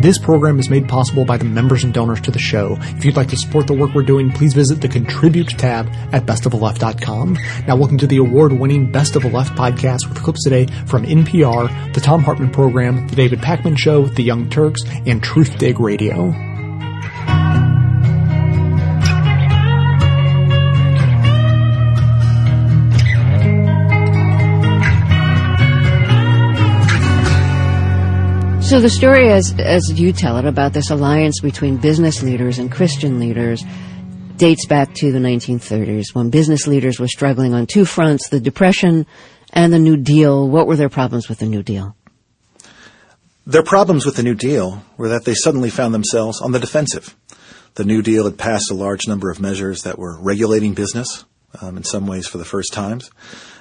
[0.00, 2.78] This program is made possible by the members and donors to the show.
[2.80, 6.24] If you'd like to support the work we're doing, please visit the Contribute tab at
[6.24, 7.36] bestoftheleft.com.
[7.68, 11.92] Now welcome to the award-winning Best of the Left podcast with clips today from NPR,
[11.92, 16.49] the Thom Hartmann Program, the David Pakman Show, the Young Turks, and Truthdig Radio.
[28.70, 32.70] So the story, as as you tell it, about this alliance between business leaders and
[32.70, 33.64] Christian leaders
[34.36, 39.06] dates back to the 1930s when business leaders were struggling on two fronts: the Depression
[39.52, 40.48] and the New Deal.
[40.48, 41.96] What were their problems with the New Deal?
[43.44, 47.16] Their problems with the New Deal were that they suddenly found themselves on the defensive.
[47.74, 51.24] The New Deal had passed a large number of measures that were regulating business,
[51.60, 53.10] um, in some ways for the first times.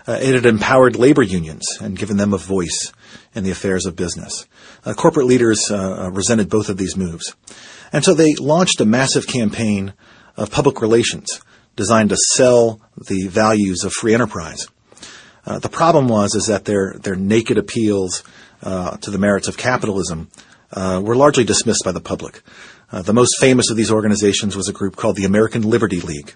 [0.08, 2.92] Uh, it had empowered labor unions and given them a voice
[3.34, 4.46] in the affairs of business.
[4.86, 7.36] Uh, corporate leaders uh, uh, resented both of these moves.
[7.92, 9.94] And so they launched a massive campaign
[10.38, 11.42] of public relations
[11.76, 14.68] designed to sell the values of free enterprise.
[15.46, 18.24] Uh, the problem was is that their their naked appeals
[18.62, 20.30] uh, to the merits of capitalism
[20.74, 22.42] uh, were largely dismissed by the public.
[22.92, 26.36] the most famous of these organizations was a group called the American Liberty League,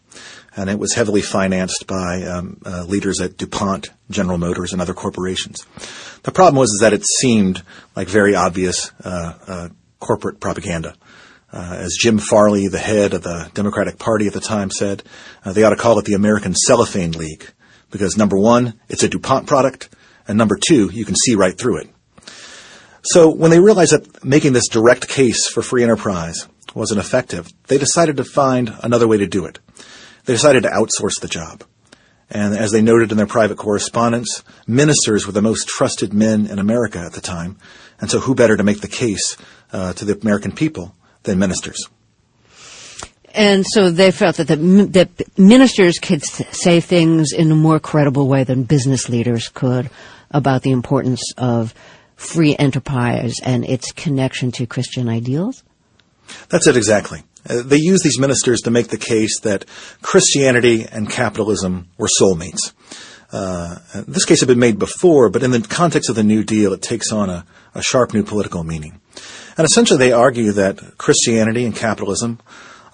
[0.56, 2.58] and it was heavily financed by um,
[2.88, 5.66] leaders at DuPont, General Motors, and other corporations.
[6.24, 7.62] The problem was is that it seemed
[7.96, 10.96] like very obvious uh, uh, corporate propaganda.
[11.52, 15.04] Uh, as Jim Farley, the head of the Democratic Party at the time, said,
[15.46, 17.46] uh, they ought to call it the American Cellophane League
[17.92, 19.90] because number one, it's a DuPont product,
[20.28, 21.90] and number two, you can see right through it.
[23.04, 27.78] So when they realized that making this direct case for free enterprise wasn't effective, they
[27.78, 29.60] decided to find another way to do it.
[30.26, 31.64] They decided to outsource the job.
[32.34, 36.58] And as they noted in their private correspondence, ministers were the most trusted men in
[36.58, 37.58] America at the time.
[38.02, 39.38] And so who better to make the case
[39.72, 41.88] uh, to the American people than ministers?
[43.36, 48.28] And so they felt that the, that ministers could say things in a more credible
[48.28, 49.90] way than business leaders could
[50.32, 51.74] about the importance of
[52.16, 55.64] free enterprise and its connection to Christian ideals?
[56.50, 57.24] That's it exactly.
[57.48, 59.66] Uh, they use these ministers to make the case that
[60.02, 62.74] Christianity and capitalism were soulmates.
[63.32, 66.72] Uh, this case had been made before, but in the context of the New Deal,
[66.72, 69.02] it takes on a, a sharp new political meaning.
[69.58, 72.40] And essentially, they argue that Christianity and capitalism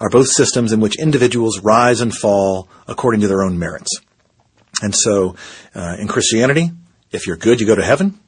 [0.00, 4.00] are both systems in which individuals rise and fall according to their own merits.
[4.82, 5.36] And so,
[5.74, 6.70] uh, in Christianity,
[7.12, 8.18] if you're good, you go to heaven.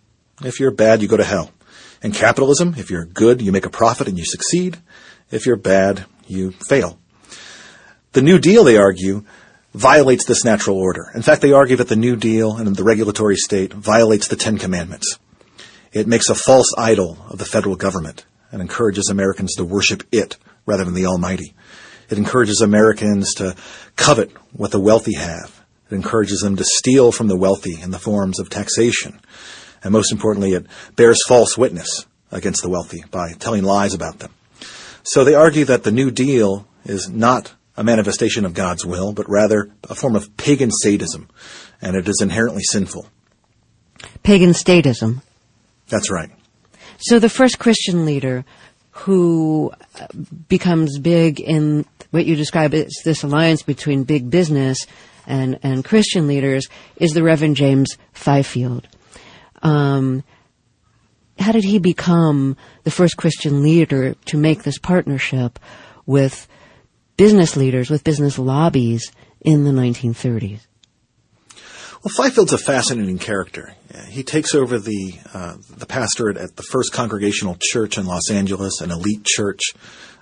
[0.44, 1.50] If you're bad, you go to hell.
[2.02, 4.78] In capitalism, if you're good, you make a profit and you succeed.
[5.30, 6.98] If you're bad, you fail.
[8.12, 9.24] The New Deal, they argue,
[9.74, 11.10] violates this natural order.
[11.14, 14.58] In fact, they argue that the New Deal and the regulatory state violates the Ten
[14.58, 15.18] Commandments.
[15.92, 20.36] It makes a false idol of the federal government and encourages Americans to worship it
[20.66, 21.54] rather than the Almighty.
[22.10, 23.56] It encourages Americans to
[23.96, 25.62] covet what the wealthy have.
[25.90, 29.20] It encourages them to steal from the wealthy in the forms of taxation.
[29.82, 30.66] And most importantly, it
[30.96, 34.32] bears false witness against the wealthy by telling lies about them.
[35.04, 39.28] So they argue that the New Deal is not a manifestation of God's will, but
[39.28, 41.28] rather a form of pagan sadism,
[41.80, 43.06] and it is inherently sinful.
[44.22, 45.22] Pagan statism.
[45.88, 46.30] That's right.
[46.98, 48.44] So the first Christian leader
[48.90, 49.72] who
[50.48, 54.86] becomes big in what you describe as this alliance between big business
[55.26, 58.86] and, and Christian leaders is the Reverend James Fifield.
[59.62, 60.24] Um,
[61.38, 65.58] how did he become the first Christian leader to make this partnership
[66.06, 66.46] with
[67.16, 70.60] business leaders, with business lobbies in the 1930s?
[72.04, 73.74] Well, Fifield's a fascinating character.
[74.08, 78.80] He takes over the uh, the pastorate at the First Congregational Church in Los Angeles,
[78.80, 79.60] an elite church,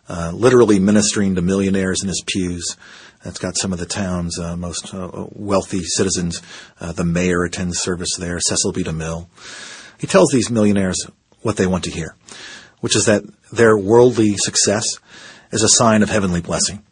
[0.06, 2.76] uh, literally ministering to millionaires in his pews.
[3.24, 6.42] That's got some of the town's uh, most uh, wealthy citizens.
[6.80, 8.82] Uh, the mayor attends service there, Cecil B.
[8.82, 9.26] DeMille.
[10.00, 10.96] He tells these millionaires
[11.42, 12.16] what they want to hear,
[12.80, 14.84] which is that their worldly success
[15.52, 16.82] is a sign of heavenly blessing.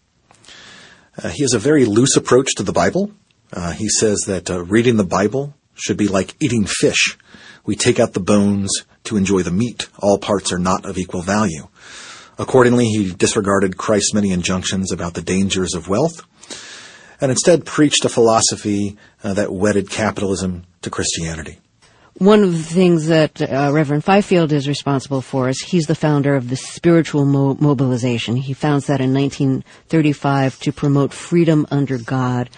[1.16, 3.10] Uh, he has a very loose approach to the Bible.
[3.50, 7.16] Uh, he says that uh, reading the Bible should be like eating fish.
[7.64, 8.70] We take out the bones
[9.05, 9.88] to enjoy the meat.
[9.99, 11.69] All parts are not of equal value.
[12.38, 16.25] Accordingly, he disregarded Christ's many injunctions about the dangers of wealth
[17.22, 21.58] and instead preached a philosophy uh, that wedded capitalism to Christianity.
[22.19, 26.35] One of the things that uh, Reverend Fifield is responsible for is he's the founder
[26.35, 28.35] of the Spiritual Mo- Mobilization.
[28.35, 32.50] He founds that in 1935 to promote freedom under God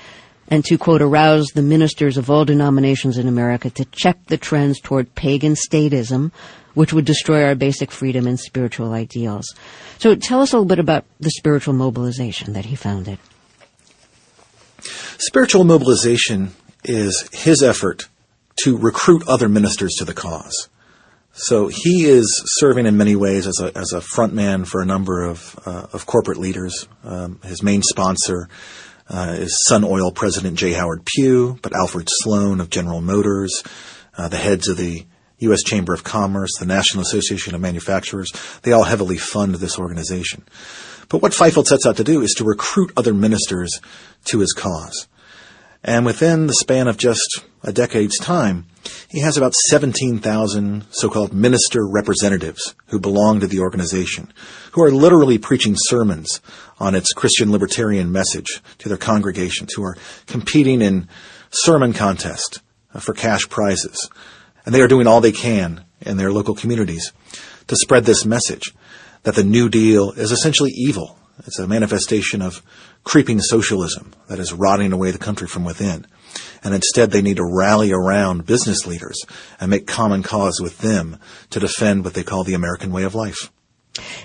[0.48, 4.80] and to, quote, arouse the ministers of all denominations in America to check the trends
[4.80, 6.32] toward pagan statism,
[6.72, 9.54] which would destroy our basic freedom and spiritual ideals.
[9.98, 13.18] So tell us a little bit about the spiritual mobilization that he founded.
[15.18, 16.52] Spiritual mobilization
[16.82, 18.08] is his effort
[18.64, 20.68] to recruit other ministers to the cause.
[21.32, 24.86] So he is serving in many ways as a as a front man for a
[24.86, 26.88] number of uh, of corporate leaders.
[27.04, 28.48] Um, his main sponsor
[29.08, 30.72] uh, is Sun Oil President J.
[30.72, 33.62] Howard Pew, but Alfred Sloan of General Motors,
[34.18, 35.06] uh, the heads of the
[35.38, 35.62] U.S.
[35.62, 38.30] Chamber of Commerce, the National Association of Manufacturers,
[38.62, 40.44] they all heavily fund this organization.
[41.08, 43.80] But what Fifield sets out to do is to recruit other ministers
[44.26, 45.08] to his cause.
[45.82, 48.66] And within the span of just a decade's time,
[49.08, 54.32] he has about 17,000 so-called minister representatives who belong to the organization,
[54.72, 56.40] who are literally preaching sermons
[56.78, 59.96] on its Christian libertarian message to their congregations, who are
[60.26, 61.08] competing in
[61.50, 62.60] sermon contests
[62.94, 64.08] uh, for cash prizes.
[64.64, 67.12] And they are doing all they can in their local communities
[67.66, 68.74] to spread this message
[69.22, 71.18] that the New Deal is essentially evil.
[71.46, 72.62] It's a manifestation of
[73.04, 76.06] creeping socialism that is rotting away the country from within.
[76.62, 79.20] And instead they need to rally around business leaders
[79.58, 81.18] and make common cause with them
[81.50, 83.50] to defend what they call the American way of life.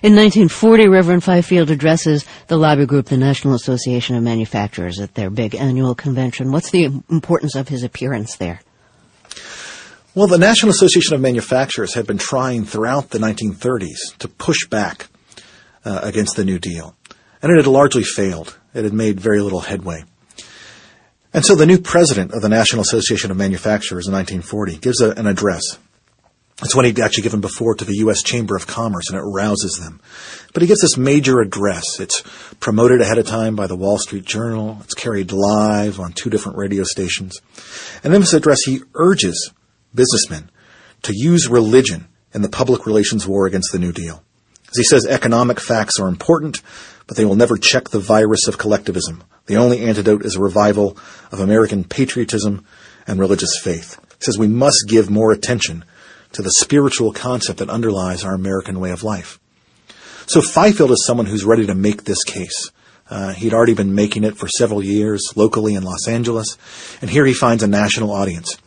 [0.04, 5.32] In 1940, Reverend Fifield addresses the lobby group, the National Association of Manufacturers, at their
[5.32, 6.52] big annual convention.
[6.52, 8.62] What's the importance of his appearance there?
[10.14, 15.08] Well, the National Association of Manufacturers had been trying throughout the 1930s to push back
[15.84, 16.96] uh, against the New Deal,
[17.42, 18.58] and it had largely failed.
[18.76, 20.04] It had made very little headway.
[21.34, 25.12] And so the new president of the National Association of Manufacturers in 1940 gives a,
[25.12, 25.80] an address.
[26.62, 28.22] It's one he'd actually given before to the U.S.
[28.22, 30.00] Chamber of Commerce, and it rouses them.
[30.54, 32.00] But he gives this major address.
[32.00, 32.22] It's
[32.62, 34.78] promoted ahead of time by the Wall Street Journal.
[34.84, 37.42] It's carried live on two different radio stations.
[38.04, 39.52] And in this address, he urges
[39.94, 40.50] businessmen
[41.02, 44.24] to use religion in the public relations war against the New Deal.
[44.76, 46.62] As he says, economic facts are important,
[47.08, 49.24] but they will never check the virus of collectivism.
[49.46, 50.98] The only antidote is a revival
[51.32, 52.66] of American patriotism
[53.08, 53.98] and religious faith.
[54.20, 55.86] He says we must give more attention
[56.34, 59.40] to the spiritual concept that underlies our American way of life.
[60.28, 62.70] So Fifield is someone who's ready to make this case.
[63.10, 66.58] Uh, he'd already been making it for several years locally in Los Angeles,
[67.00, 68.58] and here he finds a national audience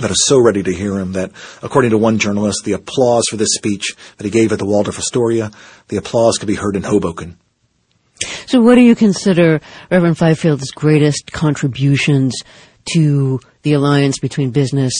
[0.00, 3.36] that is so ready to hear him that, according to one journalist, the applause for
[3.36, 5.50] this speech that he gave at the Waldorf Astoria,
[5.88, 7.38] the applause could be heard in Hoboken.
[8.46, 9.60] So what do you consider
[9.90, 12.34] Reverend Fifield's greatest contributions
[12.94, 14.92] to the alliance between business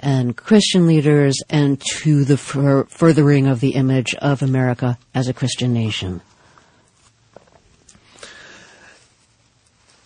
[0.00, 5.32] and Christian leaders and to the fur- furthering of the image of America as a
[5.32, 6.20] Christian nation?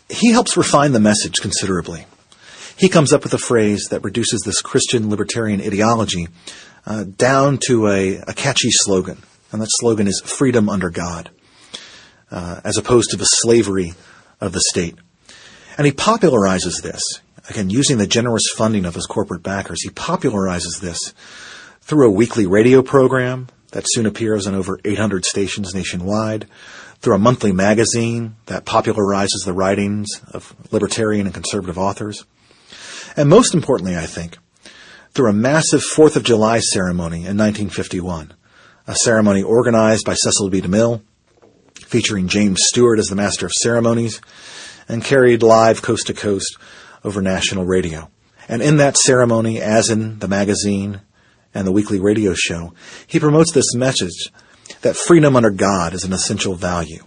[0.08, 2.06] He helps refine the message considerably.
[2.82, 6.26] He comes up with a phrase that reduces this Christian libertarian ideology
[6.84, 11.30] uh, down to a, a catchy slogan, and that slogan is freedom under God
[12.32, 13.94] uh, as opposed to the slavery
[14.40, 14.96] of the state.
[15.78, 17.00] And he popularizes this,
[17.48, 19.84] again, using the generous funding of his corporate backers.
[19.84, 21.14] He popularizes this
[21.82, 26.48] through a weekly radio program that soon appears on over 800 stations nationwide,
[26.98, 32.24] through a monthly magazine that popularizes the writings of libertarian and conservative authors,
[33.16, 34.38] and most importantly, I think,
[35.12, 38.32] through a massive Fourth of July ceremony in 1951,
[38.86, 40.60] a ceremony organized by Cecil B.
[40.60, 41.02] DeMille,
[41.74, 44.20] featuring James Stewart as the master of ceremonies,
[44.88, 46.56] and carried live coast to coast
[47.04, 48.10] over national radio.
[48.48, 51.00] And in that ceremony, as in the magazine
[51.54, 52.72] and the weekly radio show,
[53.06, 54.32] he promotes this message
[54.80, 57.04] that freedom under God is an essential value,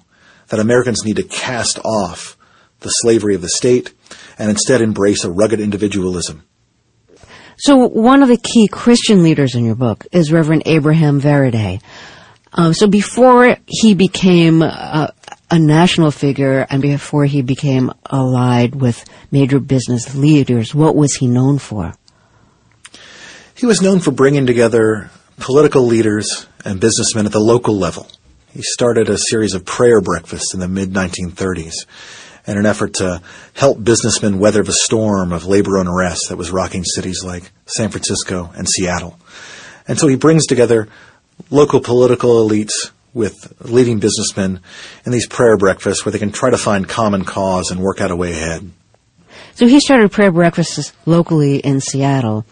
[0.48, 2.38] that Americans need to cast off
[2.82, 3.94] the slavery of the state
[4.38, 6.44] and instead embrace a rugged individualism.
[7.58, 11.82] So one of the key Christian leaders in your book is Reverend Abraham Vereide.
[12.52, 15.14] Um, so before he became a,
[15.52, 21.28] a, national figure and before he became allied with major business leaders, what was he
[21.28, 21.94] known for?
[23.56, 28.08] He was known for bringing together political leaders and businessmen at the local level.
[28.54, 31.74] He started a series of prayer breakfasts in the mid 1930s
[32.48, 33.22] in an effort to
[33.54, 38.52] help businessmen weather the storm of labor unrest that was rocking cities like San Francisco
[38.56, 39.18] and Seattle.
[39.88, 40.88] And so he brings together
[41.50, 44.60] local political elites with leading businessmen
[45.06, 48.12] in these prayer breakfasts where they can try to find common cause and work out
[48.12, 48.70] a way ahead.
[49.56, 52.46] So he started prayer breakfasts locally in Seattle.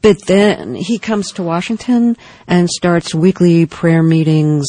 [0.00, 4.66] But then he comes to Washington and starts weekly prayer meetings.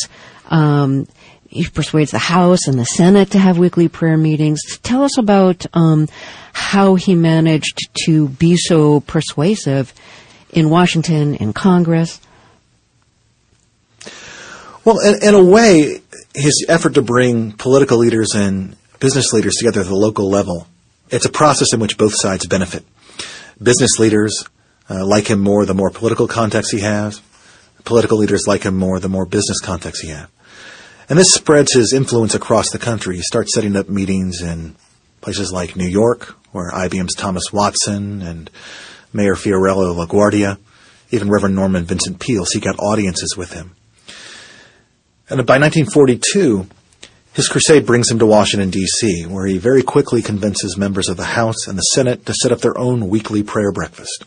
[0.49, 1.07] Um,
[1.51, 4.61] he persuades the House and the Senate to have weekly prayer meetings.
[4.83, 6.07] Tell us about um,
[6.53, 9.93] how he managed to be so persuasive
[10.51, 12.21] in Washington, in Congress.
[14.85, 16.01] Well, in, in a way,
[16.33, 20.67] his effort to bring political leaders and business leaders together at the local level,
[21.09, 22.85] it's a process in which both sides benefit.
[23.61, 24.45] Business leaders
[24.89, 27.21] uh, like him more the more political context he has.
[27.83, 30.27] Political leaders like him more the more business context he has.
[31.09, 33.17] And this spreads his influence across the country.
[33.17, 34.75] He starts setting up meetings in
[35.19, 38.49] places like New York, where IBM's Thomas Watson and
[39.13, 40.57] Mayor Fiorello LaGuardia,
[41.11, 43.75] even Reverend Norman Vincent Peale seek out audiences with him.
[45.29, 46.67] And by 1942,
[47.33, 51.23] his crusade brings him to Washington, D.C., where he very quickly convinces members of the
[51.23, 54.25] House and the Senate to set up their own weekly prayer breakfast.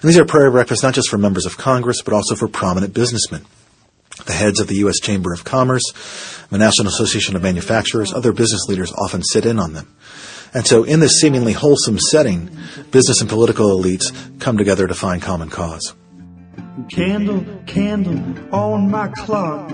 [0.00, 2.94] And these are prayer breakfasts not just for members of Congress, but also for prominent
[2.94, 3.44] businessmen.
[4.26, 4.98] The heads of the U.S.
[5.00, 5.82] Chamber of Commerce,
[6.50, 9.94] the National Association of Manufacturers, other business leaders often sit in on them.
[10.54, 12.50] And so, in this seemingly wholesome setting,
[12.90, 15.94] business and political elites come together to find common cause.
[16.90, 19.70] Candle, candle on my clock.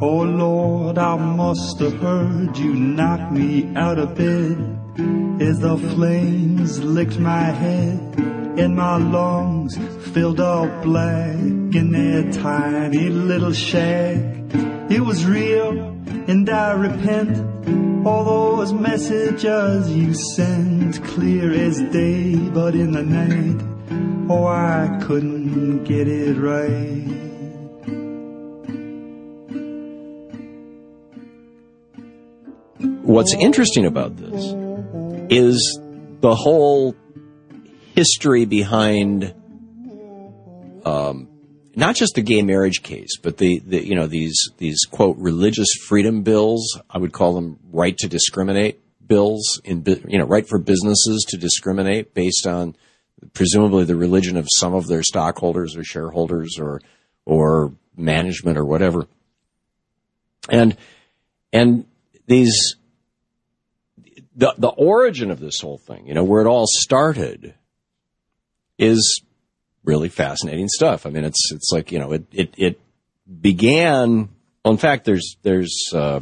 [0.00, 6.82] Oh Lord, I must have heard you knock me out of bed as the flames
[6.82, 8.00] licked my head
[8.58, 9.76] and my lungs
[10.12, 14.16] filled up black in their tiny little shack.
[14.90, 15.78] It was real
[16.28, 18.06] and I repent.
[18.06, 25.84] All those messages you sent clear as day, but in the night, oh, I couldn't
[25.84, 27.02] get it right.
[33.02, 34.65] What's interesting about this
[35.30, 35.80] is
[36.20, 36.94] the whole
[37.94, 39.34] history behind
[40.84, 41.28] um,
[41.74, 45.68] not just the gay marriage case, but the, the you know these these quote religious
[45.86, 46.80] freedom bills.
[46.88, 51.36] I would call them right to discriminate bills in you know right for businesses to
[51.36, 52.76] discriminate based on
[53.32, 56.80] presumably the religion of some of their stockholders or shareholders or
[57.24, 59.06] or management or whatever.
[60.48, 60.76] And
[61.52, 61.86] and
[62.26, 62.76] these
[64.36, 67.54] the the origin of this whole thing, you know, where it all started,
[68.78, 69.22] is
[69.84, 71.06] really fascinating stuff.
[71.06, 72.80] I mean, it's it's like you know, it it, it
[73.40, 74.28] began.
[74.64, 76.20] Well, in fact, there's there's uh,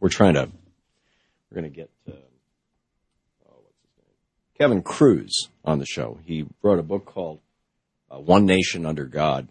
[0.00, 0.50] we're trying to
[1.50, 2.12] we're going to get uh,
[3.48, 3.62] oh,
[4.58, 6.18] Kevin Kruse on the show.
[6.24, 7.40] He wrote a book called
[8.10, 9.48] uh, One Nation Under God,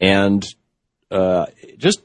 [0.00, 0.46] and
[1.10, 1.46] uh,
[1.78, 2.02] just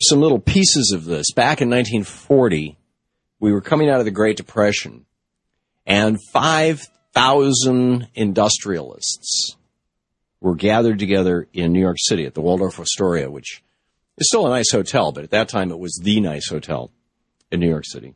[0.00, 1.32] some little pieces of this.
[1.32, 2.77] Back in 1940,
[3.40, 5.06] we were coming out of the Great Depression,
[5.86, 9.56] and 5,000 industrialists
[10.40, 13.62] were gathered together in New York City at the Waldorf Astoria, which
[14.16, 16.90] is still a nice hotel, but at that time it was the nice hotel
[17.50, 18.14] in New York City.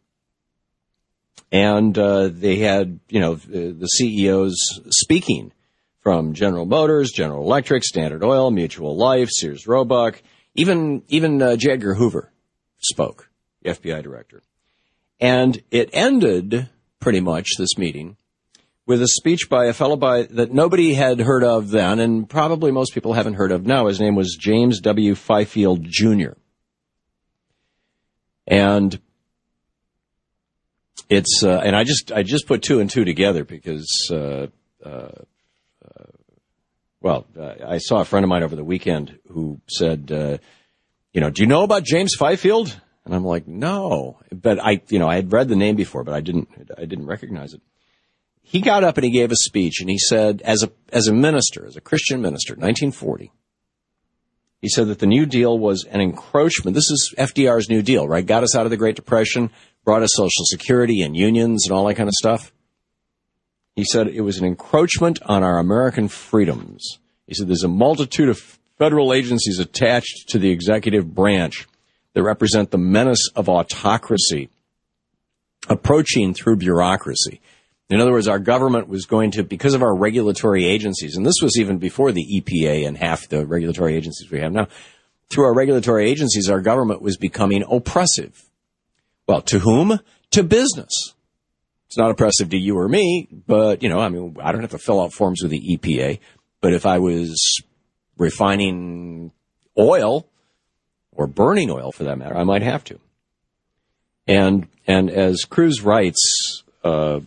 [1.51, 4.55] And uh, they had, you know, the CEOs
[4.91, 5.53] speaking
[6.01, 10.23] from General Motors, General Electric, Standard Oil, Mutual Life, Sears Roebuck,
[10.55, 11.73] even even uh, J.
[11.73, 12.33] Edgar Hoover
[12.79, 13.31] spoke,
[13.65, 14.43] FBI director.
[15.23, 18.17] And it ended pretty much this meeting
[18.87, 22.73] with a speech by a fellow by that nobody had heard of then, and probably
[22.73, 23.87] most people haven't heard of now.
[23.87, 25.15] His name was James W.
[25.15, 26.33] Fifield Jr.
[28.49, 28.99] And
[31.09, 34.49] it's uh, and I just I just put two and two together because uh,
[34.85, 36.05] uh, uh
[37.01, 37.27] well
[37.65, 40.39] I saw a friend of mine over the weekend who said uh,
[41.13, 44.99] you know do you know about James Fifield and I'm like, no, but I, you
[44.99, 47.61] know, I had read the name before, but I didn't, I didn't recognize it.
[48.43, 51.13] He got up and he gave a speech and he said, as a, as a
[51.13, 53.33] minister, as a Christian minister, 1940,
[54.61, 56.75] he said that the New Deal was an encroachment.
[56.75, 58.25] This is FDR's New Deal, right?
[58.25, 59.51] Got us out of the Great Depression,
[59.85, 62.53] brought us Social Security and unions and all that kind of stuff.
[63.75, 66.99] He said it was an encroachment on our American freedoms.
[67.27, 68.39] He said there's a multitude of
[68.79, 71.67] federal agencies attached to the executive branch
[72.15, 74.49] that represent the menace of autocracy
[75.69, 77.41] approaching through bureaucracy.
[77.89, 81.41] In other words, our government was going to, because of our regulatory agencies, and this
[81.43, 84.67] was even before the EPA and half the regulatory agencies we have now,
[85.31, 88.51] through our regulatory agencies, our government was becoming oppressive.
[89.27, 90.01] Well, to whom?
[90.33, 90.91] To business.
[91.87, 94.71] It's not oppressive to you or me, but, you know, I mean, I don't have
[94.71, 96.19] to fill out forms with the EPA,
[96.63, 97.63] but if I was
[98.17, 99.33] refining
[99.79, 100.27] oil,
[101.15, 102.99] or burning oil for that matter, I might have to.
[104.27, 107.21] And and as Kruse writes, uh,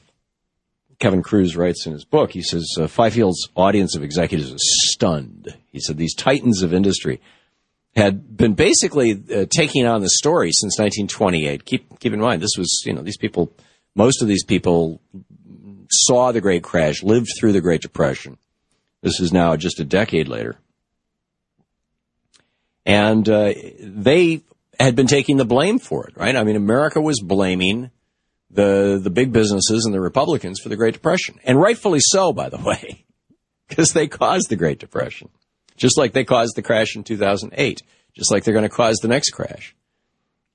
[0.99, 5.55] Kevin Kruse writes in his book, he says uh, Fifield's audience of executives is stunned.
[5.71, 7.21] He said these titans of industry
[7.95, 11.65] had been basically uh, taking on the story since 1928.
[11.65, 13.51] Keep keep in mind this was you know these people,
[13.95, 15.01] most of these people
[15.89, 18.37] saw the Great Crash, lived through the Great Depression.
[19.01, 20.57] This is now just a decade later.
[22.85, 24.41] And uh, they
[24.79, 26.35] had been taking the blame for it, right?
[26.35, 27.91] I mean, America was blaming
[28.51, 32.49] the the big businesses and the Republicans for the Great Depression, and rightfully so, by
[32.49, 33.05] the way,
[33.67, 35.29] because they caused the Great Depression,
[35.77, 37.81] just like they caused the crash in 2008,
[38.13, 39.75] just like they're going to cause the next crash,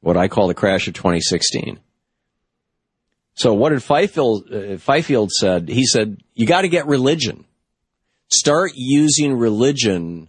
[0.01, 1.81] what I call the crash of 2016.
[3.35, 5.69] So what did Fifield, uh, Fifield said?
[5.69, 7.47] He said, you got to get religion.
[8.31, 10.29] Start using religion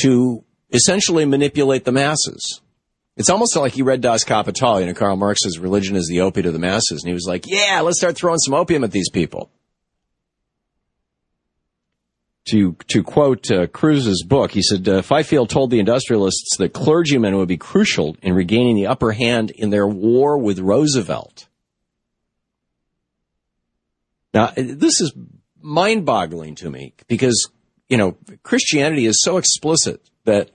[0.00, 2.60] to essentially manipulate the masses.
[3.16, 6.46] It's almost like he read Das Kapital, you know, Karl Marx's religion is the opiate
[6.46, 7.02] of the masses.
[7.02, 9.50] And he was like, yeah, let's start throwing some opium at these people.
[12.46, 17.36] To, to quote uh, Kruse's book, he said, uh, Fifield told the industrialists that clergymen
[17.36, 21.46] would be crucial in regaining the upper hand in their war with Roosevelt.
[24.34, 25.12] Now, this is
[25.60, 27.48] mind boggling to me because,
[27.88, 30.50] you know, Christianity is so explicit that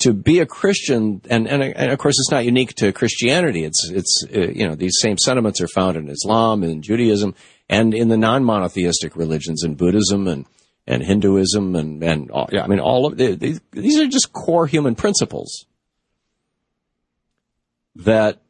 [0.00, 3.64] to be a Christian, and, and, and, of course it's not unique to Christianity.
[3.64, 7.34] It's, it's, uh, you know, these same sentiments are found in Islam and Judaism
[7.68, 10.46] and in the non-monotheistic religions in Buddhism and,
[10.86, 14.66] and Hinduism and, and all, yeah, I mean, all of these, these are just core
[14.66, 15.66] human principles
[17.96, 18.40] that,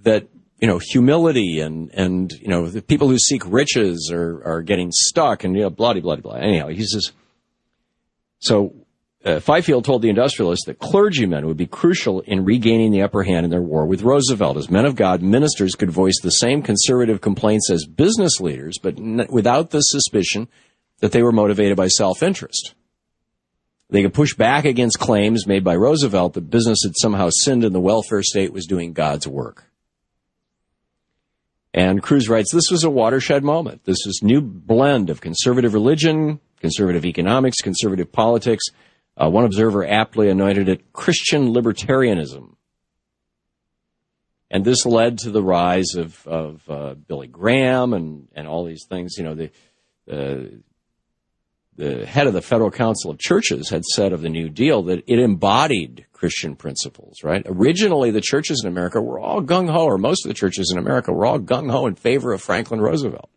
[0.00, 0.26] that,
[0.58, 4.90] you know, humility and, and, you know, the people who seek riches are, are getting
[4.90, 6.34] stuck and, you know, blah, blah, blah.
[6.34, 7.12] Anyhow, he says,
[8.40, 8.74] so
[9.28, 13.44] uh, Fifield told the industrialists that clergymen would be crucial in regaining the upper hand
[13.44, 14.56] in their war with Roosevelt.
[14.56, 18.98] As men of God, ministers could voice the same conservative complaints as business leaders, but
[18.98, 20.48] n- without the suspicion
[21.00, 22.74] that they were motivated by self-interest.
[23.90, 27.74] They could push back against claims made by Roosevelt that business had somehow sinned and
[27.74, 29.64] the welfare state was doing God's work.
[31.72, 33.84] And Kruse writes, this was a watershed moment.
[33.84, 38.64] This was new blend of conservative religion, conservative economics, conservative politics,
[39.20, 42.54] uh, one observer aptly anointed it Christian libertarianism.
[44.50, 48.86] And this led to the rise of, of uh, Billy Graham and, and all these
[48.88, 49.16] things.
[49.18, 49.50] You know, the,
[50.10, 50.56] uh,
[51.76, 55.04] the head of the Federal Council of Churches had said of the New Deal that
[55.06, 57.42] it embodied Christian principles, right?
[57.46, 60.78] Originally, the churches in America were all gung ho, or most of the churches in
[60.78, 63.30] America were all gung ho in favor of Franklin Roosevelt.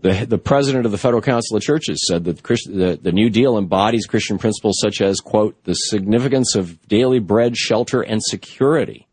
[0.00, 3.56] The, the president of the Federal Council of Churches said that the, the New Deal
[3.56, 9.06] embodies Christian principles such as, quote, the significance of daily bread, shelter, and security.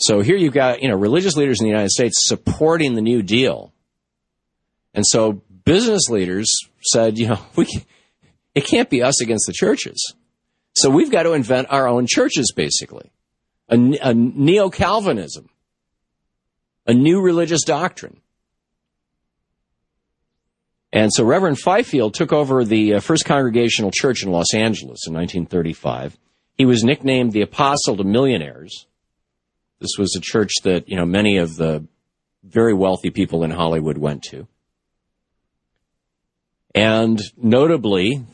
[0.00, 3.22] So here you've got, you know, religious leaders in the United States supporting the New
[3.22, 3.72] Deal.
[4.94, 6.48] And so business leaders
[6.80, 7.66] said, you know, we,
[8.54, 10.14] it can't be us against the churches.
[10.76, 13.10] So we've got to invent our own churches, basically.
[13.68, 15.50] A, a neo-Calvinism
[16.88, 18.20] a new religious doctrine.
[20.92, 25.12] And so Reverend Fifield took over the uh, First Congregational Church in Los Angeles in
[25.12, 26.18] 1935.
[26.56, 28.86] He was nicknamed the Apostle to Millionaires.
[29.80, 31.86] This was a church that, you know, many of the
[32.42, 34.48] very wealthy people in Hollywood went to.
[36.74, 38.24] And notably,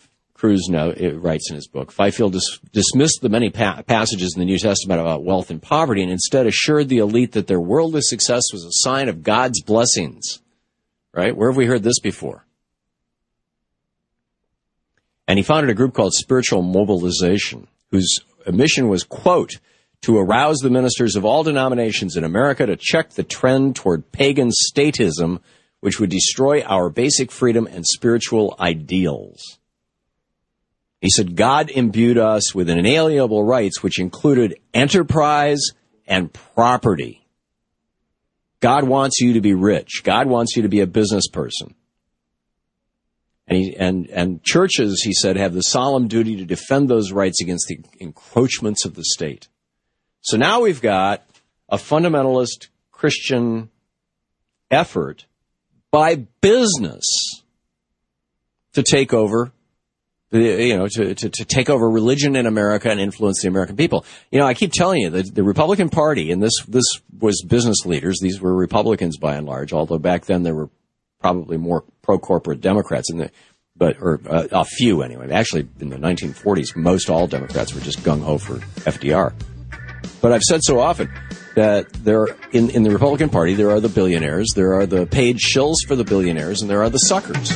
[0.44, 4.44] Kruse note, writes in his book, Fifield dis- dismissed the many pa- passages in the
[4.44, 8.52] New Testament about wealth and poverty and instead assured the elite that their worldly success
[8.52, 10.42] was a sign of God's blessings.
[11.14, 11.34] Right?
[11.34, 12.44] Where have we heard this before?
[15.26, 19.52] And he founded a group called Spiritual Mobilization, whose mission was, quote,
[20.02, 24.50] to arouse the ministers of all denominations in America to check the trend toward pagan
[24.70, 25.40] statism,
[25.80, 29.58] which would destroy our basic freedom and spiritual ideals.
[31.04, 35.60] He said, God imbued us with inalienable rights, which included enterprise
[36.06, 37.26] and property.
[38.60, 40.00] God wants you to be rich.
[40.02, 41.74] God wants you to be a business person.
[43.46, 47.42] And, he, and, and churches, he said, have the solemn duty to defend those rights
[47.42, 49.48] against the encroachments of the state.
[50.22, 51.22] So now we've got
[51.68, 53.68] a fundamentalist Christian
[54.70, 55.26] effort
[55.90, 57.04] by business
[58.72, 59.52] to take over
[60.38, 64.04] you know, to, to, to, take over religion in America and influence the American people.
[64.30, 66.84] You know, I keep telling you that the Republican Party, and this, this
[67.20, 70.70] was business leaders, these were Republicans by and large, although back then there were
[71.20, 73.30] probably more pro-corporate Democrats in the,
[73.76, 75.30] but, or uh, a few anyway.
[75.30, 78.56] Actually, in the 1940s, most all Democrats were just gung-ho for
[78.90, 79.32] FDR.
[80.20, 81.10] But I've said so often
[81.54, 85.38] that there, in, in the Republican Party, there are the billionaires, there are the paid
[85.38, 87.52] shills for the billionaires, and there are the suckers.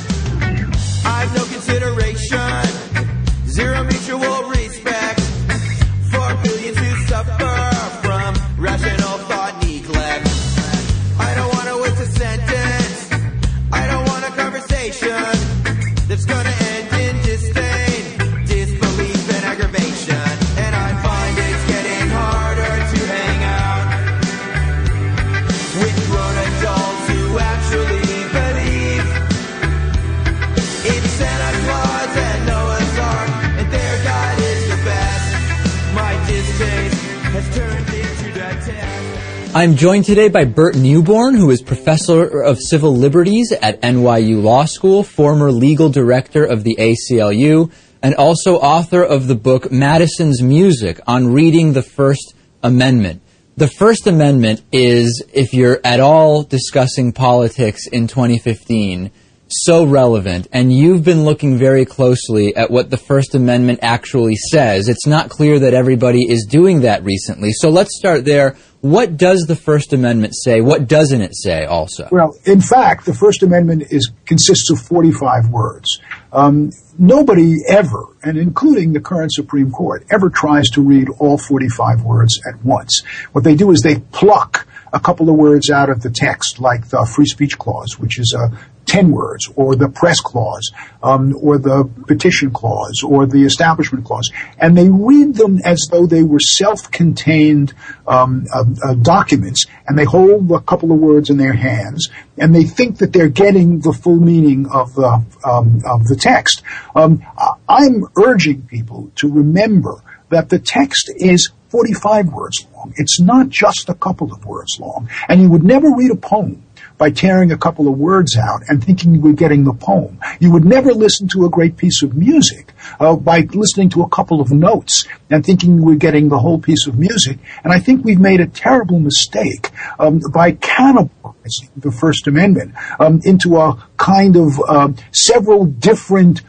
[39.55, 44.67] I'm joined today by Burt Neuborne, who is professor of civil liberties at NYU Law
[44.67, 51.01] School, former legal director of the ACLU, and also author of the book Madison's Music
[51.07, 53.23] on reading the First Amendment.
[53.57, 59.11] The First Amendment is, if you're at all discussing politics in 2015,
[59.51, 64.89] so relevant, and you've been looking very closely at what the First Amendment actually says.
[64.89, 67.53] It's not clear that everybody is doing that recently.
[67.53, 68.57] So let's start there.
[68.81, 70.61] What does the First Amendment say?
[70.61, 72.09] What doesn't it say also?
[72.13, 76.01] Well, in fact, the First Amendment is consists of 45 words.
[76.33, 82.05] Um, nobody ever, and including the current Supreme Court, ever tries to read all 45
[82.05, 83.03] words at once.
[83.33, 86.89] What they do is they pluck a couple of words out of the text, like
[86.89, 88.57] the free speech clause, which is a
[88.99, 90.73] 10 words, or the press clause,
[91.05, 96.05] um, or the petition clause, or the establishment clause, and they read them as though
[96.05, 97.73] they were self-contained
[98.09, 102.09] um, uh, uh, documents, and they hold a couple of words in their hands,
[102.39, 106.63] and they think that they're getting the full meaning of the um, of the text.
[106.97, 107.25] Um,
[107.69, 112.93] I'm urging people to remember that the text is 45 words long.
[112.97, 116.65] It's not just a couple of words long, and you would never read a poem
[116.99, 120.19] by tearing a couple of words out and thinking you were getting the poem.
[120.41, 124.09] You would never listen to a great piece of music uh, by listening to a
[124.09, 127.39] couple of notes and thinking you were getting the whole piece of music.
[127.63, 133.21] And I think we've made a terrible mistake um, by cannibalizing the First Amendment um,
[133.25, 136.43] into a kind of uh, several different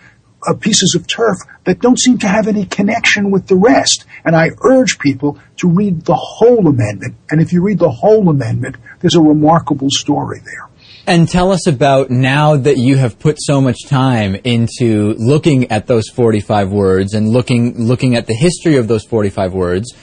[0.48, 4.06] uh, pieces of turf that don't seem to have any connection with the rest.
[4.26, 7.16] And I urge people to read the whole amendment.
[7.30, 10.70] And if you read the whole amendment, there's a remarkable story there.
[11.08, 15.88] And tell us about now that you have put so much time into looking at
[15.88, 19.94] those 45 words and looking looking at the history of those 45 words.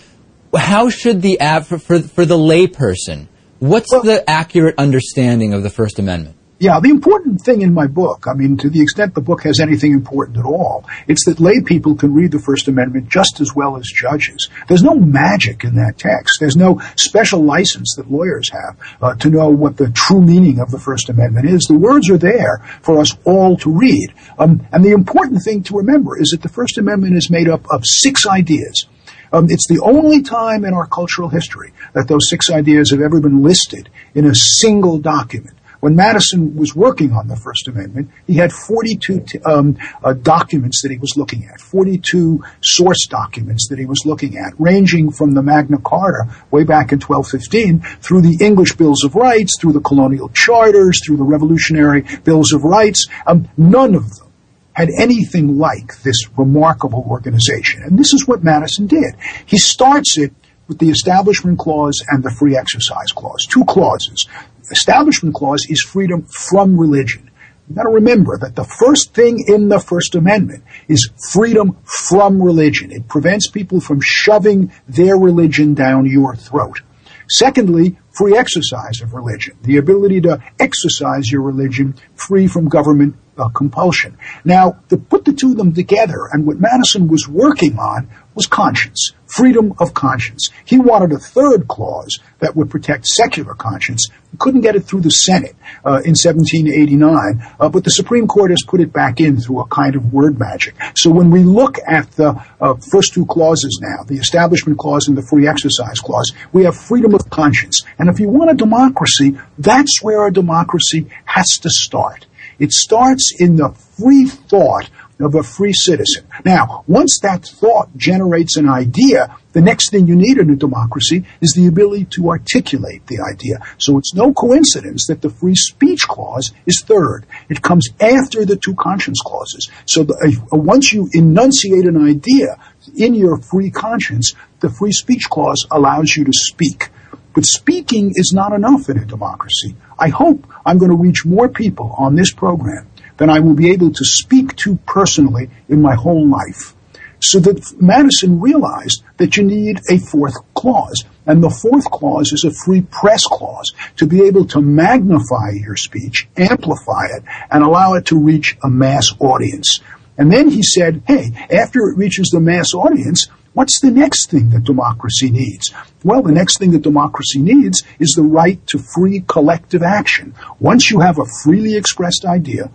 [0.56, 3.28] How should the app for, for, for the layperson?
[3.58, 6.35] What's well, the accurate understanding of the First Amendment?
[6.58, 9.60] Yeah, the important thing in my book, I mean, to the extent the book has
[9.60, 13.54] anything important at all, it's that lay people can read the First Amendment just as
[13.54, 14.48] well as judges.
[14.66, 16.38] There's no magic in that text.
[16.40, 20.70] There's no special license that lawyers have uh, to know what the true meaning of
[20.70, 21.66] the First Amendment is.
[21.66, 24.14] The words are there for us all to read.
[24.38, 27.66] Um, and the important thing to remember is that the First Amendment is made up
[27.70, 28.86] of six ideas.
[29.30, 33.20] Um, it's the only time in our cultural history that those six ideas have ever
[33.20, 35.54] been listed in a single document.
[35.80, 40.90] When Madison was working on the First Amendment, he had 42 um, uh, documents that
[40.90, 45.42] he was looking at, 42 source documents that he was looking at, ranging from the
[45.42, 50.28] Magna Carta way back in 1215 through the English Bills of Rights, through the colonial
[50.30, 53.06] charters, through the Revolutionary Bills of Rights.
[53.26, 54.32] Um, none of them
[54.72, 57.82] had anything like this remarkable organization.
[57.82, 59.14] And this is what Madison did.
[59.46, 60.34] He starts it
[60.68, 64.26] with the Establishment Clause and the Free Exercise Clause, two clauses
[64.70, 67.30] Establishment Clause is freedom from religion.
[67.68, 72.40] You've got to remember that the first thing in the First Amendment is freedom from
[72.40, 72.92] religion.
[72.92, 76.80] It prevents people from shoving their religion down your throat.
[77.28, 83.48] Secondly, free exercise of religion, the ability to exercise your religion free from government uh,
[83.48, 84.16] compulsion.
[84.44, 88.46] Now, to put the two of them together, and what Madison was working on was
[88.46, 90.50] conscience, freedom of conscience.
[90.64, 94.08] He wanted a third clause that would protect secular conscience.
[94.30, 98.50] He couldn't get it through the Senate uh, in 1789, uh, but the Supreme Court
[98.50, 100.76] has put it back in through a kind of word magic.
[100.94, 105.16] So when we look at the uh, first two clauses now, the Establishment Clause and
[105.16, 107.82] the Free Exercise Clause, we have freedom of conscience.
[107.98, 112.26] And if you want a democracy, that's where a democracy has to start.
[112.58, 114.88] It starts in the free thought
[115.20, 116.26] of a free citizen.
[116.44, 121.24] Now, once that thought generates an idea, the next thing you need in a democracy
[121.40, 123.60] is the ability to articulate the idea.
[123.78, 127.24] So it's no coincidence that the free speech clause is third.
[127.48, 129.70] It comes after the two conscience clauses.
[129.86, 130.14] So the,
[130.52, 132.58] uh, once you enunciate an idea
[132.94, 136.90] in your free conscience, the free speech clause allows you to speak.
[137.34, 139.76] But speaking is not enough in a democracy.
[139.98, 143.70] I hope I'm going to reach more people on this program than I will be
[143.70, 146.74] able to speak to personally in my whole life.
[147.20, 151.04] So that Madison realized that you need a fourth clause.
[151.26, 155.76] And the fourth clause is a free press clause to be able to magnify your
[155.76, 159.80] speech, amplify it, and allow it to reach a mass audience.
[160.18, 164.50] And then he said, hey, after it reaches the mass audience, What's the next thing
[164.50, 165.72] that democracy needs?
[166.04, 170.34] Well, the next thing that democracy needs is the right to free collective action.
[170.60, 172.70] Once you have a freely expressed idea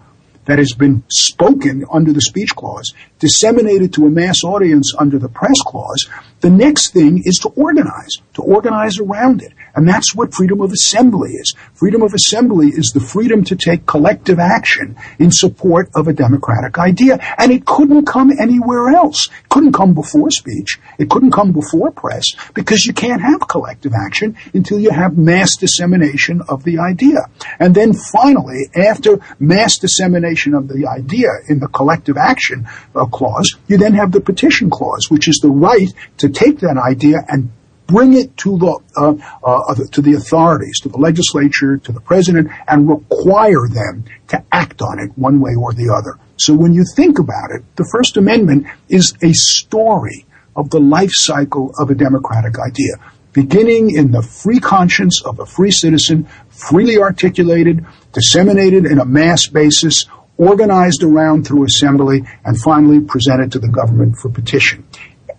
[0.51, 5.29] that has been spoken under the speech clause, disseminated to a mass audience under the
[5.29, 6.09] press clause,
[6.41, 9.53] The next thing is to organize, to organize around it.
[9.75, 11.53] And that's what freedom of assembly is.
[11.73, 16.79] Freedom of assembly is the freedom to take collective action in support of a democratic
[16.79, 17.19] idea.
[17.37, 19.27] And it couldn't come anywhere else.
[19.27, 20.79] It couldn't come before speech.
[20.97, 25.55] It couldn't come before press because you can't have collective action until you have mass
[25.57, 27.19] dissemination of the idea.
[27.59, 33.57] And then finally, after mass dissemination of the idea in the collective action uh, clause,
[33.67, 37.51] you then have the petition clause, which is the right to take that idea and
[37.91, 39.13] bring it to the uh,
[39.43, 44.81] uh, to the authorities, to the legislature, to the president, and require them to act
[44.81, 46.17] on it one way or the other.
[46.37, 51.11] So when you think about it, the First Amendment is a story of the life
[51.13, 52.95] cycle of a democratic idea,
[53.33, 59.47] beginning in the free conscience of a free citizen, freely articulated, disseminated in a mass
[59.47, 60.05] basis,
[60.37, 64.83] organized around through assembly, and finally presented to the government for petition.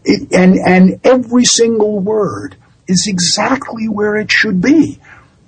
[0.04, 2.56] It, and, and every single word
[2.88, 5.00] is exactly where it should be.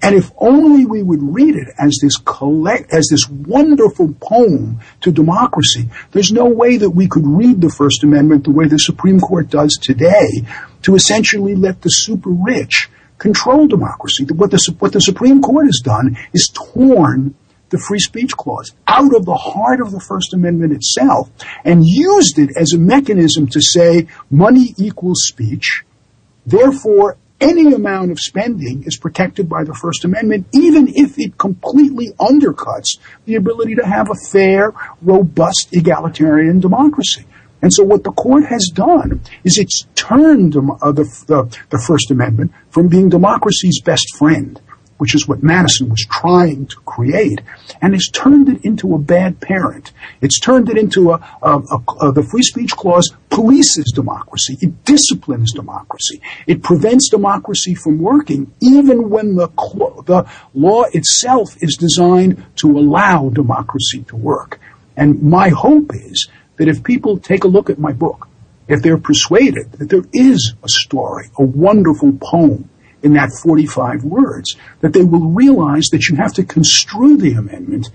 [0.02, 5.10] And if only we would read it as this collect, as this wonderful poem to
[5.10, 9.18] democracy, there's no way that we could read the First Amendment the way the Supreme
[9.18, 10.44] Court does today
[10.82, 14.24] to essentially let the super rich control democracy.
[14.24, 17.34] What the, what the Supreme Court has done is torn
[17.74, 21.28] the free speech clause out of the heart of the First Amendment itself
[21.64, 25.82] and used it as a mechanism to say money equals speech.
[26.46, 32.12] Therefore, any amount of spending is protected by the First Amendment, even if it completely
[32.20, 37.26] undercuts the ability to have a fair, robust, egalitarian democracy.
[37.60, 40.62] And so what the court has done is it's turned the,
[41.26, 44.60] the, the First Amendment from being democracy's best friend
[45.04, 47.42] which is what Madison was trying to create,
[47.82, 49.92] and has turned it into a bad parent.
[50.22, 54.56] It's turned it into a, a, a, a, the free speech clause polices democracy.
[54.62, 56.22] It disciplines democracy.
[56.46, 59.48] It prevents democracy from working, even when the,
[60.06, 64.58] the law itself is designed to allow democracy to work.
[64.96, 68.26] And my hope is that if people take a look at my book,
[68.68, 72.70] if they're persuaded that there is a story, a wonderful poem,
[73.04, 77.90] in that 45 words, that they will realize that you have to construe the amendment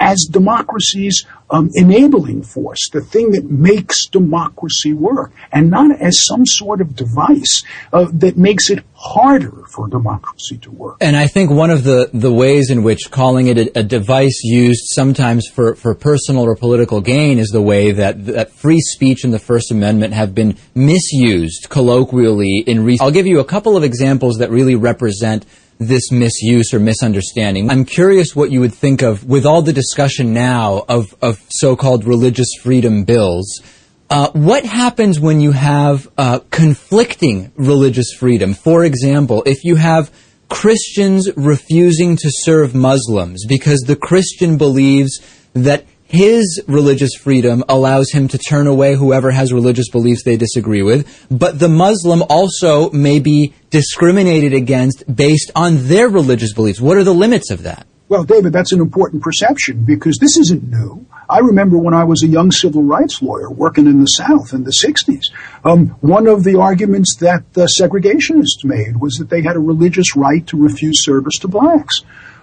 [0.00, 6.46] as democracy's um, enabling force, the thing that makes democracy work, and not as some
[6.46, 10.96] sort of device uh, that makes it harder for democracy to work.
[11.00, 14.40] And I think one of the, the ways in which calling it a, a device
[14.42, 19.24] used sometimes for, for personal or political gain is the way that, that free speech
[19.24, 23.02] and the First Amendment have been misused colloquially in recent.
[23.02, 25.44] I'll give you a couple of examples that really represent
[25.80, 27.70] this misuse or misunderstanding.
[27.70, 32.04] I'm curious what you would think of, with all the discussion now of, of so-called
[32.04, 33.62] religious freedom bills,
[34.10, 38.52] uh, what happens when you have uh, conflicting religious freedom?
[38.52, 40.12] For example, if you have
[40.50, 45.20] Christians refusing to serve Muslims because the Christian believes
[45.54, 50.82] that his religious freedom allows him to turn away whoever has religious beliefs they disagree
[50.82, 56.80] with, but the Muslim also may be discriminated against based on their religious beliefs.
[56.80, 57.86] What are the limits of that?
[58.08, 61.06] Well, David, that's an important perception because this isn't new.
[61.28, 64.64] I remember when I was a young civil rights lawyer working in the South in
[64.64, 65.22] the 60s.
[65.64, 70.16] Um, one of the arguments that the segregationists made was that they had a religious
[70.16, 72.00] right to refuse service to blacks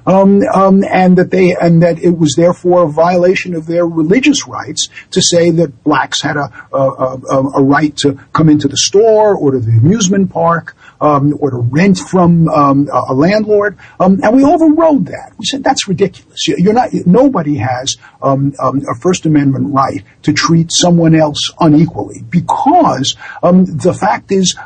[0.08, 4.48] um, um, and that they and that it was therefore a violation of their religious
[4.48, 8.78] rights to say that blacks had a, a, a, a right to come into the
[8.78, 14.20] store or to the amusement park um, or to rent from um, a landlord, um,
[14.24, 15.34] and we overrode that.
[15.38, 16.48] We said that's ridiculous.
[16.48, 16.94] You're not.
[17.06, 23.66] Nobody has um, um, a First Amendment right to treat someone else unequally because um,
[23.66, 24.58] the fact is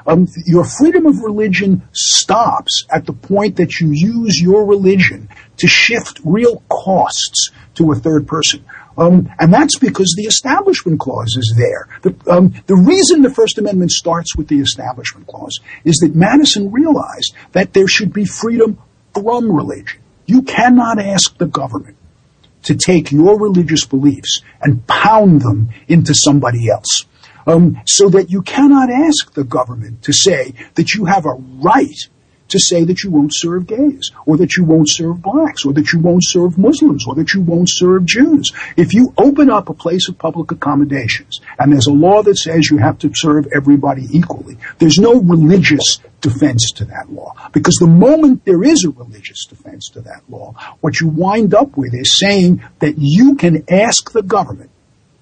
[0.45, 6.19] your freedom of religion stops at the point that you use your religion to shift
[6.23, 8.65] real costs to a third person.
[9.01, 11.87] Um, and that's because the Establishment Clause is there.
[12.03, 16.71] The, um, the reason the First Amendment starts with the Establishment Clause is that Madison
[16.71, 18.77] realized that there should be freedom
[19.15, 19.99] from religion.
[20.27, 21.97] You cannot ask the government
[22.63, 27.05] to take your religious beliefs and pound them into somebody else.
[27.47, 32.07] Um, so that you cannot ask the government to say that you have a right
[32.51, 35.91] to say that you won't serve gays, or that you won't serve blacks, or that
[35.91, 38.51] you won't serve Muslims, or that you won't serve Jews.
[38.77, 42.69] If you open up a place of public accommodations, and there's a law that says
[42.69, 47.33] you have to serve everybody equally, there's no religious defense to that law.
[47.51, 51.75] Because the moment there is a religious defense to that law, what you wind up
[51.75, 54.69] with is saying that you can ask the government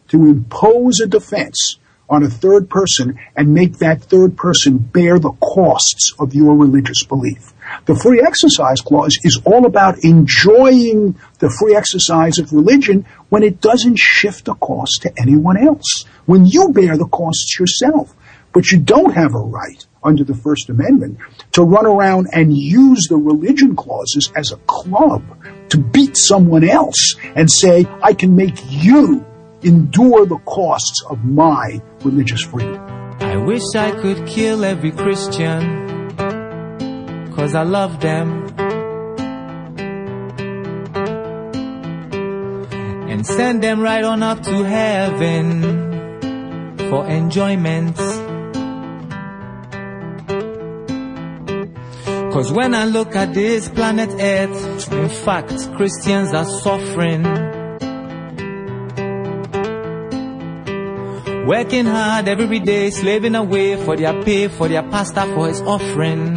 [0.10, 1.78] to impose a defense
[2.10, 7.04] on a third person and make that third person bear the costs of your religious
[7.04, 7.54] belief.
[7.86, 13.62] The free exercise clause is all about enjoying the free exercise of religion when it
[13.62, 16.06] doesn't shift the cost to anyone else.
[16.26, 18.16] When you bear the costs yourself.
[18.52, 21.20] But you don't have a right under the First Amendment
[21.52, 25.24] to run around and use the religion clauses as a club
[25.70, 29.24] to beat someone else and say, I can make you
[29.64, 32.80] endure the costs of my religious freedom.
[33.20, 36.16] I wish I could kill every Christian,
[37.34, 38.46] cause I love them.
[43.10, 45.62] And send them right on up to heaven
[46.90, 47.98] for enjoyment.
[52.32, 57.59] Cause when I look at this planet Earth, in fact, Christians are suffering.
[61.50, 66.36] Working hard every day, slaving away for their pay, for their pastor, for his offering.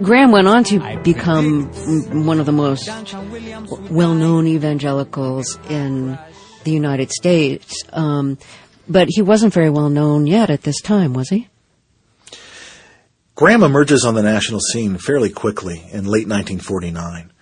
[0.00, 1.64] Graham went on to become
[2.24, 2.88] one of the most
[3.90, 6.16] well-known evangelicals in
[6.62, 8.38] the United States, um,
[8.88, 11.48] but he wasn't very well known yet at this time, was he?
[13.34, 17.32] Graham emerges on the national scene fairly quickly in late 1949.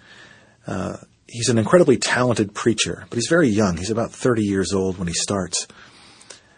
[0.67, 0.97] Uh,
[1.29, 3.77] he's an incredibly talented preacher, but he's very young.
[3.77, 5.67] He's about 30 years old when he starts.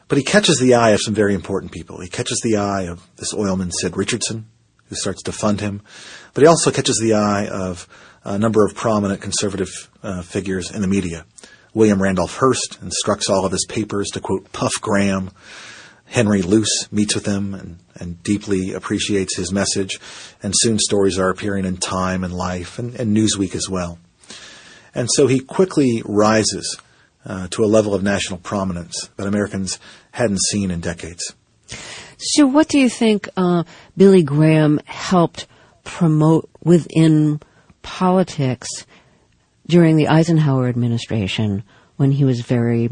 [0.08, 2.00] But he catches the eye of some very important people.
[2.00, 4.46] He catches the eye of this oilman, Sid Richardson,
[4.86, 5.82] who starts to fund him.
[6.32, 7.86] But he also catches the eye of
[8.24, 11.26] a number of prominent conservative uh, figures in the media.
[11.74, 15.30] William Randolph Hearst instructs all of his papers to quote Puff Graham.
[16.06, 20.00] Henry Luce meets with him and, and, deeply appreciates his message,
[20.42, 23.98] and soon stories are appearing in Time and Life and, and Newsweek as well.
[24.94, 26.78] And so he quickly rises
[27.24, 29.78] uh, to a level of national prominence that Americans
[30.12, 31.34] hadn't seen in decades.
[32.18, 33.64] So, what do you think uh,
[33.96, 35.46] Billy Graham helped
[35.84, 37.40] promote within
[37.82, 38.68] politics
[39.66, 41.62] during the Eisenhower administration
[41.96, 42.90] when he was very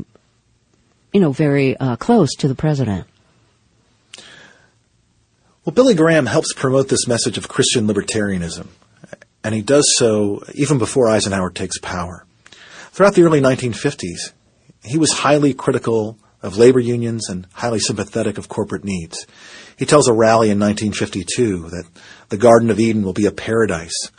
[1.16, 3.06] you know, very uh, close to the president.
[5.64, 8.66] Well, Billy Graham helps promote this message of Christian libertarianism,
[9.46, 12.26] and he does so even before Eisenhower takes power.
[12.90, 14.32] Throughout the early 1950s,
[14.82, 19.24] he was highly critical of labor unions and highly sympathetic of corporate needs.
[19.78, 21.84] He tells a rally in 1952 that
[22.28, 24.10] the Garden of Eden will be a paradise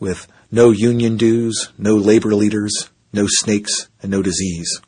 [0.00, 4.80] with no union dues, no labor leaders, no snakes, and no disease.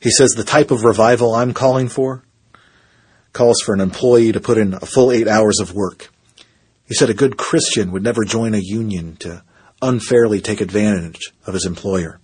[0.00, 2.24] He says the type of revival I'm calling for
[3.32, 6.10] calls for an employee to put in a full eight hours of work.
[6.86, 9.42] He said a good Christian would never join a union to
[9.82, 12.20] unfairly take advantage of his employer.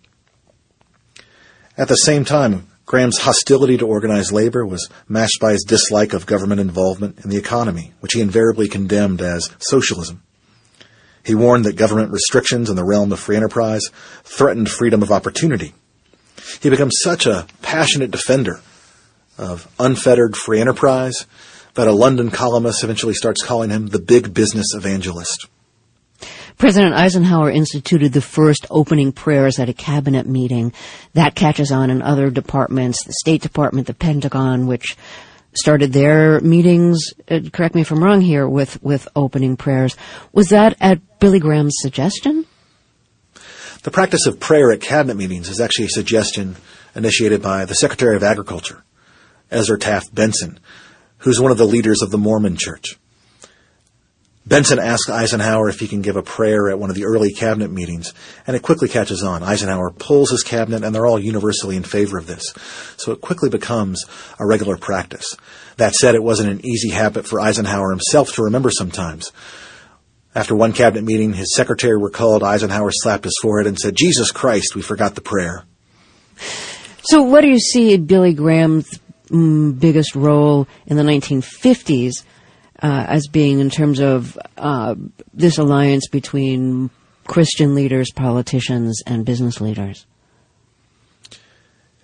[1.77, 6.27] At the same time, Graham's hostility to organized labor was matched by his dislike of
[6.27, 10.23] government involvement in the economy, which he invariably condemned as socialism.
[11.25, 13.83] He warned that government restrictions in the realm of free enterprise
[14.25, 15.73] threatened freedom of opportunity
[16.61, 18.61] he became such a passionate defender
[19.39, 21.27] of unfettered free enterprise
[21.75, 25.49] that a London columnist eventually starts calling him the big business evangelist.
[26.59, 30.73] President Eisenhower instituted the first opening prayers at a cabinet meeting.
[31.15, 34.97] That catches on in other departments, the State Department, the Pentagon, which
[35.55, 39.97] started their meetings, uh, correct me if I'm wrong here, with, with opening prayers.
[40.33, 42.47] Was that at Billy Graham's suggestion?
[43.83, 46.57] The practice of prayer at cabinet meetings is actually a suggestion
[46.95, 48.85] initiated by the Secretary of Agriculture,
[49.51, 50.61] Ezra Taft Benson,
[51.23, 52.99] who's one of the leaders of the Mormon Church.
[54.45, 57.71] Benson asks Eisenhower if he can give a prayer at one of the early cabinet
[57.71, 58.13] meetings,
[58.45, 59.43] and it quickly catches on.
[59.43, 62.53] Eisenhower pulls his cabinet, and they're all universally in favor of this.
[62.97, 64.05] So it quickly becomes
[64.41, 65.37] a regular practice.
[65.77, 69.31] That said, it wasn't an easy habit for Eisenhower himself to remember sometimes.
[70.35, 74.75] After one cabinet meeting, his secretary recalled Eisenhower slapped his forehead and said, Jesus Christ,
[74.75, 75.65] we forgot the prayer.
[77.05, 78.99] So what do you see Billy Graham's
[79.33, 82.25] mm, biggest role in the 1950s
[82.83, 84.95] uh, as being in terms of uh,
[85.33, 86.91] this alliance between
[87.27, 90.07] Christian leaders, politicians, and business leaders?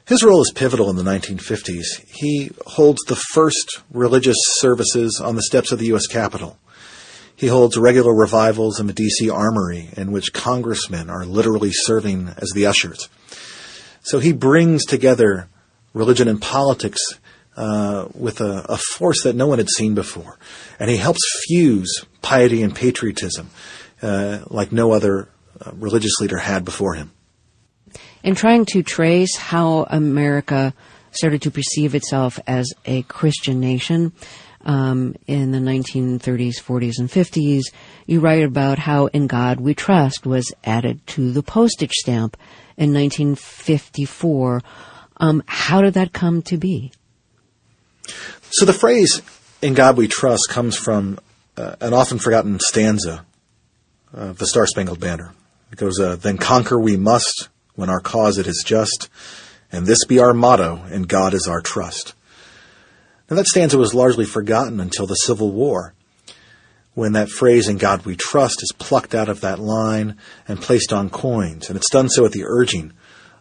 [0.07, 1.85] His role is pivotal in the 1950s.
[2.09, 6.07] He holds the first religious services on the steps of the U.S.
[6.07, 6.59] Capitol.
[7.37, 9.29] He holds regular revivals in the D.C.
[9.29, 13.09] Armory in which congressmen are literally serving as the ushers.
[14.01, 15.49] So he brings together
[15.93, 17.01] religion and politics
[17.57, 20.39] uh, with a, a, force that no one had seen before.
[20.79, 23.51] And he helps fuse piety and patriotism
[24.01, 25.29] uh, like no other
[25.61, 27.11] uh, religious leader had before him.
[28.23, 30.73] In trying to trace how America
[31.11, 34.13] started to perceive itself as a Christian nation
[34.65, 37.65] um, in the 1930s, 40s, and 50s.
[38.07, 42.37] You write about how "In God We Trust" was added to the postage stamp
[42.77, 44.63] in 1954.
[45.21, 46.93] Um, how did that come to be?
[48.51, 49.21] So the phrase
[49.61, 51.19] "In God We Trust" comes from
[51.57, 53.25] uh, an often forgotten stanza
[54.13, 55.33] of the Star Spangled Banner.
[55.73, 59.09] It goes, uh, "Then conquer we must when our cause it is just,
[59.71, 62.15] and this be our motto, and God is our trust."
[63.29, 65.93] Now that stanza was largely forgotten until the Civil War,
[66.95, 70.17] when that phrase "In God we trust" is plucked out of that line
[70.47, 72.93] and placed on coins, and it's done so at the urging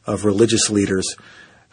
[0.06, 1.16] of religious leaders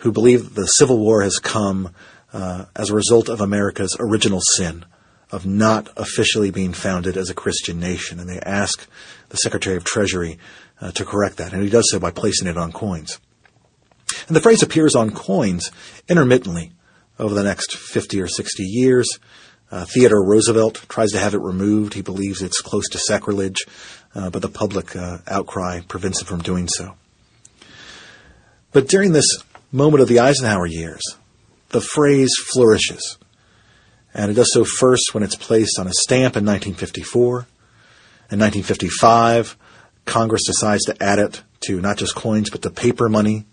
[0.05, 1.91] who believe the Civil War has come
[2.31, 4.85] uh, as a result of America's original sin
[5.33, 8.21] of not officially being founded as a Christian nation.
[8.21, 8.87] And they ask
[9.31, 10.39] the Secretary of Treasury
[10.79, 11.55] uh, to correct that.
[11.55, 13.19] And he does so by placing it on coins.
[14.29, 15.71] And the phrase appears on coins
[16.07, 16.73] intermittently
[17.19, 19.09] over the next 50 or 60 years.
[19.71, 21.95] Uh, Theodore Roosevelt tries to have it removed.
[21.95, 23.65] He believes it's close to sacrilege,
[24.15, 26.95] uh, but the public uh, outcry prevents him from doing so.
[28.71, 29.43] But during this
[29.75, 31.03] moment of the Eisenhower years,
[31.71, 33.19] the phrase flourishes.
[34.15, 37.47] And it does so first when it's placed on a stamp in 1954.
[38.31, 39.57] In 1955,
[40.05, 43.45] Congress decides to add it to not just coins, but to paper money.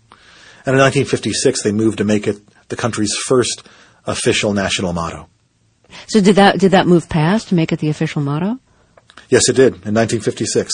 [0.64, 3.66] And in 1956, they moved to make it the country's first
[4.06, 5.28] official national motto.
[6.06, 8.58] So did that did that move past to make it the official motto?
[9.28, 10.72] Yes, it did in 1956.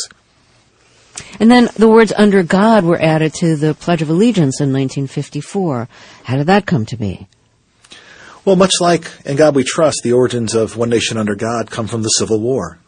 [1.40, 5.88] And then the words "under God" were added to the Pledge of Allegiance in 1954.
[6.24, 7.28] How did that come to be?
[8.44, 11.86] Well, much like In God We Trust, the origins of One Nation Under God come
[11.86, 12.78] from the Civil War,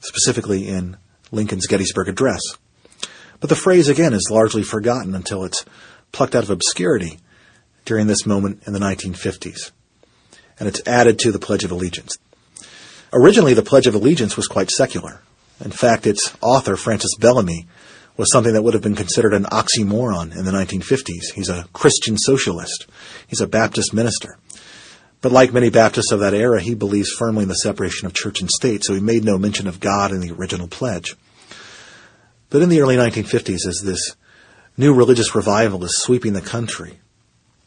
[0.00, 0.96] specifically in
[1.32, 2.42] Lincoln's Gettysburg Address.
[3.40, 5.64] But the phrase, again, is largely forgotten until it's
[6.12, 7.18] plucked out of obscurity
[7.84, 9.70] during this moment in the 1950s.
[10.58, 12.16] And it's added to the Pledge of Allegiance.
[13.12, 15.20] Originally, the Pledge of Allegiance was quite secular.
[15.64, 17.66] In fact, its author, Francis Bellamy,
[18.16, 21.34] was something that would have been considered an oxymoron in the 1950s.
[21.34, 22.86] He's a Christian socialist.
[23.26, 24.38] He's a Baptist minister.
[25.20, 28.40] But like many Baptists of that era, he believes firmly in the separation of church
[28.40, 31.16] and state, so he made no mention of God in the original pledge.
[32.48, 34.14] But in the early 1950s, as this
[34.76, 37.00] new religious revival is sweeping the country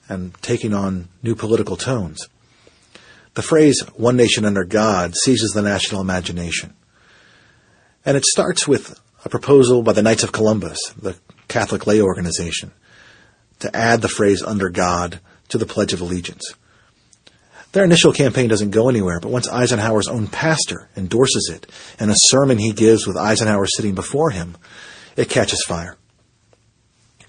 [0.07, 2.27] and taking on new political tones,
[3.33, 6.73] the phrase one nation under God seizes the national imagination.
[8.05, 11.15] And it starts with a proposal by the Knights of Columbus, the
[11.47, 12.71] Catholic lay organization,
[13.59, 16.53] to add the phrase under God to the Pledge of Allegiance.
[17.71, 22.15] Their initial campaign doesn't go anywhere, but once Eisenhower's own pastor endorses it in a
[22.15, 24.57] sermon he gives with Eisenhower sitting before him,
[25.15, 25.95] it catches fire.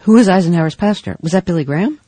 [0.00, 1.16] Who was Eisenhower's pastor?
[1.20, 2.00] Was that Billy Graham?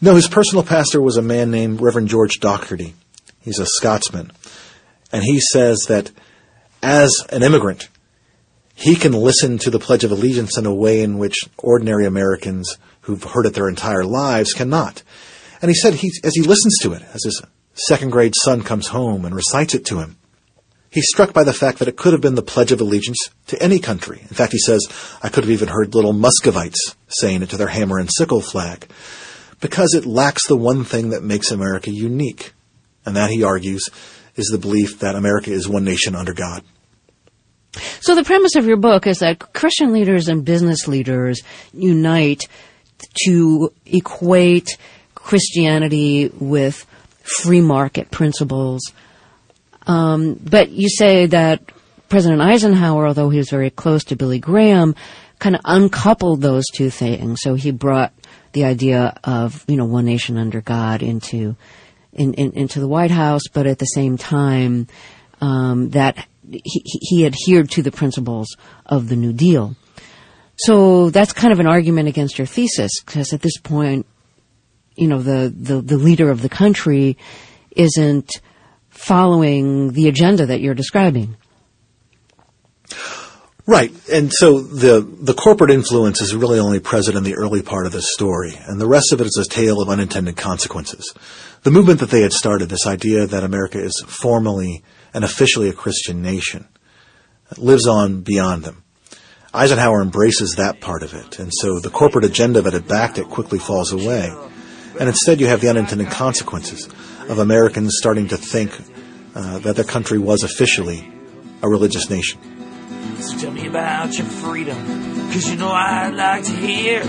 [0.00, 2.94] No, his personal pastor was a man named Reverend George Docherty.
[3.40, 4.32] He's a Scotsman.
[5.12, 6.10] And he says that
[6.82, 7.88] as an immigrant,
[8.80, 12.78] he can listen to the Pledge of Allegiance in a way in which ordinary Americans
[13.02, 15.02] who've heard it their entire lives cannot.
[15.60, 17.42] And he said he, as he listens to it, as his
[17.74, 20.16] second grade son comes home and recites it to him,
[20.90, 23.62] he's struck by the fact that it could have been the Pledge of Allegiance to
[23.62, 24.20] any country.
[24.22, 24.88] In fact, he says,
[25.22, 28.90] I could have even heard little Muscovites saying it to their hammer and sickle flag,
[29.60, 32.54] because it lacks the one thing that makes America unique.
[33.04, 33.90] And that, he argues,
[34.36, 36.64] is the belief that America is one nation under God.
[38.00, 41.40] So the premise of your book is that Christian leaders and business leaders
[41.72, 42.48] unite
[43.26, 44.76] to equate
[45.14, 46.86] Christianity with
[47.22, 48.82] free market principles.
[49.86, 51.62] Um, but you say that
[52.08, 54.94] President Eisenhower, although he was very close to Billy Graham,
[55.38, 57.40] kind of uncoupled those two things.
[57.40, 58.12] So he brought
[58.52, 61.56] the idea of you know one nation under God into
[62.12, 64.88] in, in, into the White House, but at the same time
[65.40, 69.76] um, that he, he adhered to the principles of the New Deal.
[70.56, 74.06] So that's kind of an argument against your thesis, because at this point,
[74.96, 77.16] you know, the, the, the leader of the country
[77.70, 78.30] isn't
[78.90, 81.36] following the agenda that you're describing.
[83.66, 83.92] Right.
[84.10, 87.92] And so the, the corporate influence is really only present in the early part of
[87.92, 91.14] this story, and the rest of it is a tale of unintended consequences.
[91.62, 94.82] The movement that they had started, this idea that America is formally
[95.12, 96.68] and officially a Christian nation,
[97.56, 98.84] lives on beyond them.
[99.52, 103.28] Eisenhower embraces that part of it, and so the corporate agenda that had backed it
[103.28, 104.30] quickly falls away.
[104.98, 106.88] And instead, you have the unintended consequences
[107.28, 108.72] of Americans starting to think
[109.34, 111.12] uh, that their country was officially
[111.62, 112.40] a religious nation.
[113.20, 114.76] So tell me about your freedom,
[115.32, 117.02] cause you know I'd like to hear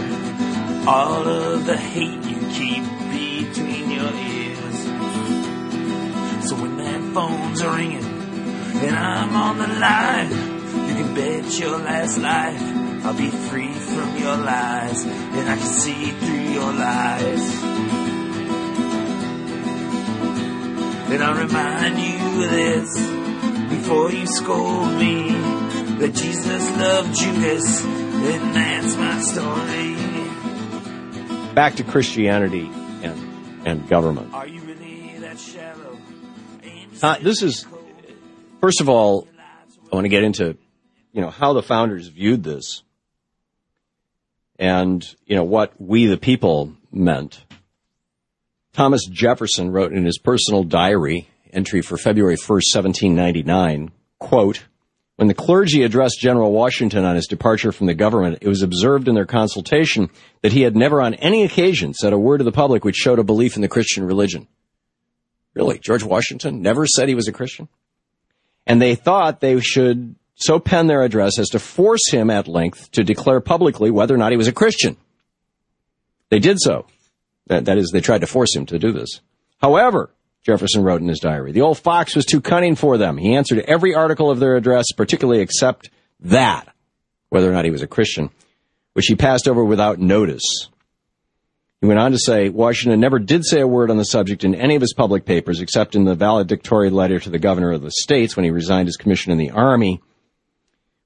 [0.88, 2.31] all of the hate
[7.14, 10.30] phone's are ringing and I'm on the line.
[10.30, 15.66] You can bet your last life I'll be free from your lies and I can
[15.66, 17.64] see through your lies.
[21.12, 22.96] And I'll remind you of this
[23.70, 25.32] before you scold me
[25.98, 29.96] that Jesus loved Judas and that's my story.
[31.56, 32.70] Back to Christianity
[33.02, 33.18] and,
[33.66, 34.32] and government.
[34.32, 35.91] Are you really that shallow?
[37.02, 37.66] Uh, this is,
[38.60, 39.28] first of all,
[39.92, 40.56] I want to get into,
[41.12, 42.84] you know, how the founders viewed this
[44.60, 47.44] and, you know, what we the people meant.
[48.74, 54.66] Thomas Jefferson wrote in his personal diary entry for February 1st, 1799, quote,
[55.16, 59.08] when the clergy addressed General Washington on his departure from the government, it was observed
[59.08, 60.10] in their consultation
[60.42, 63.20] that he had never on any occasion said a word to the public which showed
[63.20, 64.48] a belief in the Christian religion.
[65.54, 65.80] Really?
[65.80, 67.68] George Washington never said he was a Christian?
[68.66, 72.92] And they thought they should so pen their address as to force him at length
[72.92, 74.98] to declare publicly whether or not he was a Christian.
[76.30, 76.88] They did so.
[77.48, 79.20] That, that is, they tried to force him to do this.
[79.62, 80.12] However,
[80.44, 83.18] Jefferson wrote in his diary, the old fox was too cunning for them.
[83.18, 85.90] He answered every article of their address, particularly except
[86.22, 86.68] that,
[87.30, 88.30] whether or not he was a Christian,
[88.94, 90.70] which he passed over without notice.
[91.82, 94.54] He went on to say, Washington never did say a word on the subject in
[94.54, 97.90] any of his public papers except in the valedictory letter to the governor of the
[97.90, 100.00] states when he resigned his commission in the army,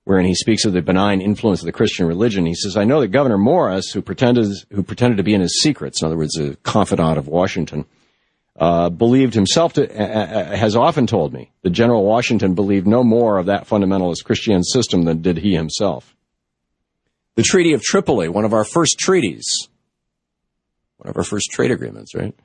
[0.03, 2.45] wherein he speaks of the benign influence of the Christian religion.
[2.45, 5.61] He says, I know that Gouverneur Morris, who pretended, who pretended to be in his
[5.61, 7.86] secrets, in other words, a confidant of Washington,
[8.57, 13.38] uh, believed himself to, uh, has often told me that General Washington believed no more
[13.38, 16.15] of that fundamentalist Christian system than did he himself.
[17.36, 19.69] The Treaty of Tripoli, one of our first treaties,
[20.98, 22.36] one of our first trade agreements, right?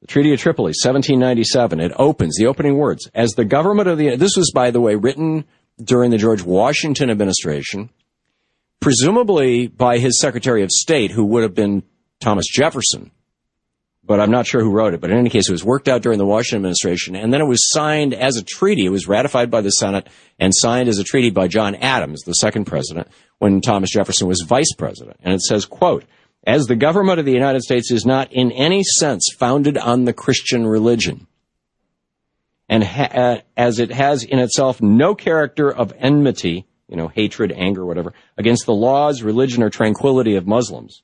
[0.00, 1.80] The Treaty of Tripoli, 1797.
[1.80, 4.96] It opens, the opening words, as the government of the, this was, by the way,
[4.96, 5.44] written
[5.82, 7.90] during the George Washington administration,
[8.80, 11.82] presumably by his Secretary of State, who would have been
[12.20, 13.10] Thomas Jefferson.
[14.04, 15.00] But I'm not sure who wrote it.
[15.00, 17.46] But in any case, it was worked out during the Washington administration, and then it
[17.46, 18.84] was signed as a treaty.
[18.84, 20.08] It was ratified by the Senate
[20.40, 23.06] and signed as a treaty by John Adams, the second president,
[23.38, 25.18] when Thomas Jefferson was vice president.
[25.22, 26.04] And it says, quote,
[26.44, 30.12] as the government of the United States is not in any sense founded on the
[30.12, 31.26] Christian religion,
[32.68, 37.52] and ha- uh, as it has in itself no character of enmity, you know, hatred,
[37.52, 41.02] anger, whatever, against the laws, religion, or tranquility of Muslims,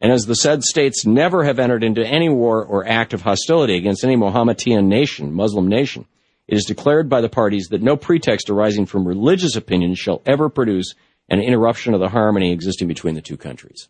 [0.00, 3.76] and as the said states never have entered into any war or act of hostility
[3.76, 6.06] against any Mohammedan nation, Muslim nation,
[6.46, 10.48] it is declared by the parties that no pretext arising from religious opinion shall ever
[10.48, 10.94] produce
[11.28, 13.88] an interruption of the harmony existing between the two countries.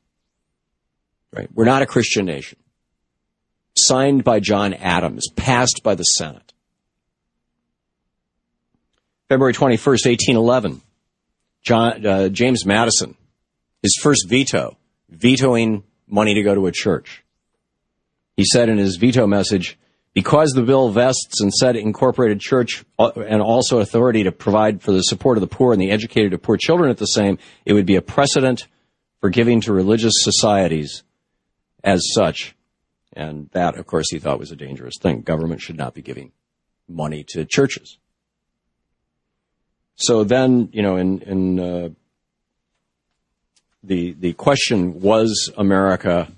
[1.32, 1.48] Right?
[1.52, 2.58] We're not a Christian nation.
[3.76, 6.52] Signed by John Adams, passed by the Senate.
[9.28, 10.82] February 21st, 1811.
[11.62, 13.14] John, uh, James Madison,
[13.82, 14.78] his first veto,
[15.10, 17.24] vetoing money to go to a church.
[18.36, 19.78] He said in his veto message,
[20.14, 24.92] because the bill vests and said incorporated church uh, and also authority to provide for
[24.92, 27.74] the support of the poor and the educated of poor children at the same, it
[27.74, 28.66] would be a precedent
[29.20, 31.02] for giving to religious societies
[31.84, 32.54] as such.
[33.12, 35.22] And that, of course, he thought was a dangerous thing.
[35.22, 36.32] Government should not be giving
[36.88, 37.98] money to churches.
[39.96, 41.88] So then, you know, in, in uh,
[43.82, 46.28] the the question was America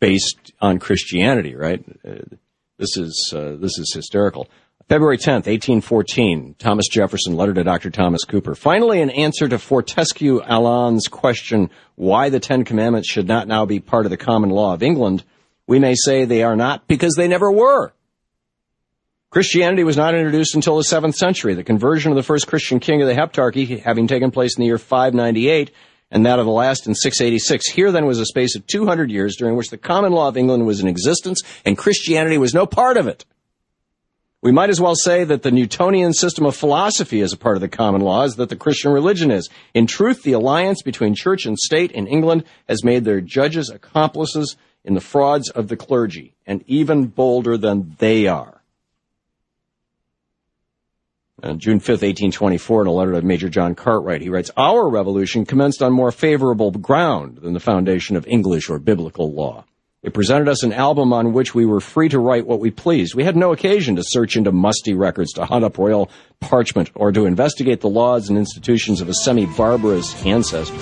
[0.00, 1.84] based on Christianity, right?
[2.06, 2.36] Uh,
[2.78, 4.48] this is uh, this is hysterical.
[4.88, 7.88] February 10th, 1814, Thomas Jefferson letter to Dr.
[7.88, 8.54] Thomas Cooper.
[8.54, 11.70] Finally, in answer to Fortescue Aland's question
[12.02, 15.22] why the Ten Commandments should not now be part of the common law of England,
[15.68, 17.92] we may say they are not because they never were.
[19.30, 21.54] Christianity was not introduced until the 7th century.
[21.54, 24.66] The conversion of the first Christian king of the Heptarchy having taken place in the
[24.66, 25.70] year 598
[26.10, 27.70] and that of the last in 686.
[27.70, 30.66] Here then was a space of 200 years during which the common law of England
[30.66, 33.24] was in existence and Christianity was no part of it.
[34.42, 37.60] We might as well say that the Newtonian system of philosophy is a part of
[37.60, 39.48] the common law as that the Christian religion is.
[39.72, 44.56] In truth, the alliance between church and state in England has made their judges accomplices
[44.84, 48.62] in the frauds of the clergy, and even bolder than they are.
[51.44, 55.46] On June 5th, 1824, in a letter to Major John Cartwright, he writes, Our revolution
[55.46, 59.64] commenced on more favorable ground than the foundation of English or biblical law.
[60.02, 63.14] It presented us an album on which we were free to write what we pleased.
[63.14, 67.12] We had no occasion to search into musty records, to hunt up royal parchment, or
[67.12, 70.74] to investigate the laws and institutions of a semi-barbarous ancestor.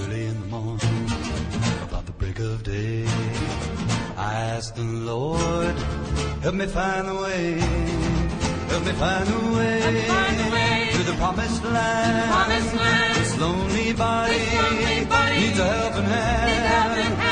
[0.00, 1.06] Early in the morning,
[1.84, 3.04] about the break of day,
[4.16, 5.76] I asked the Lord,
[6.42, 8.38] help me find the way
[8.68, 12.52] Help me find a way, to the promised land.
[13.16, 17.27] This lonely body, needs a helping hand.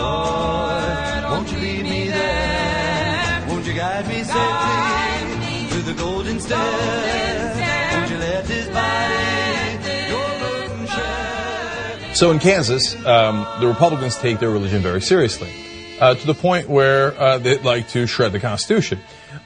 [0.00, 3.44] Lord, won't you lead me there?
[3.48, 7.92] Won't you guide me safely to the golden stairs?
[7.92, 9.10] Won't you let this body?
[12.12, 15.50] So in Kansas, um, the Republicans take their religion very seriously,
[16.00, 19.00] uh, to the point where uh, they like to shred the Constitution.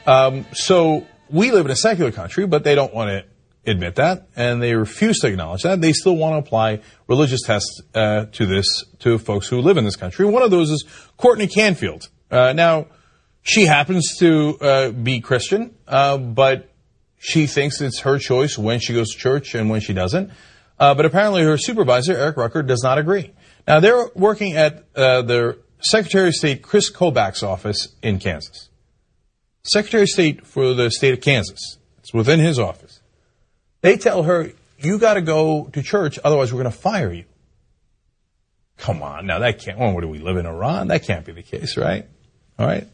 [0.07, 3.25] Um, so we live in a secular country, but they don't want to
[3.67, 5.81] admit that, and they refuse to acknowledge that.
[5.81, 9.85] They still want to apply religious tests uh, to this to folks who live in
[9.85, 10.27] this country.
[10.27, 10.85] One of those is
[11.17, 12.09] Courtney Canfield.
[12.31, 12.87] Uh, now,
[13.43, 16.71] she happens to uh, be Christian, uh, but
[17.19, 20.31] she thinks it's her choice when she goes to church and when she doesn't.
[20.79, 23.33] Uh, but apparently, her supervisor Eric Rucker does not agree.
[23.67, 28.69] Now, they're working at uh, the Secretary of State Chris Kobach's office in Kansas.
[29.63, 31.79] Secretary of State for the state of Kansas.
[32.01, 32.84] It's within his office.
[33.85, 37.27] They tell her, you got to go to church, otherwise we're going to fire you.
[38.79, 40.89] Come on, now that can't, well, what do we live in Iran?
[40.89, 42.09] That can't be the case, right?
[42.59, 42.89] All right.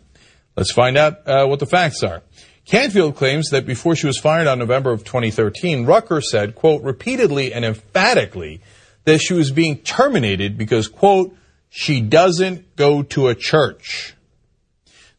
[0.57, 2.25] Let's find out uh, what the facts are.
[2.65, 7.55] Canfield claims that before she was fired on November of 2013, Rucker said, quote, repeatedly
[7.55, 8.61] and emphatically
[9.05, 11.37] that she was being terminated because, quote,
[11.69, 14.17] she doesn't go to a church.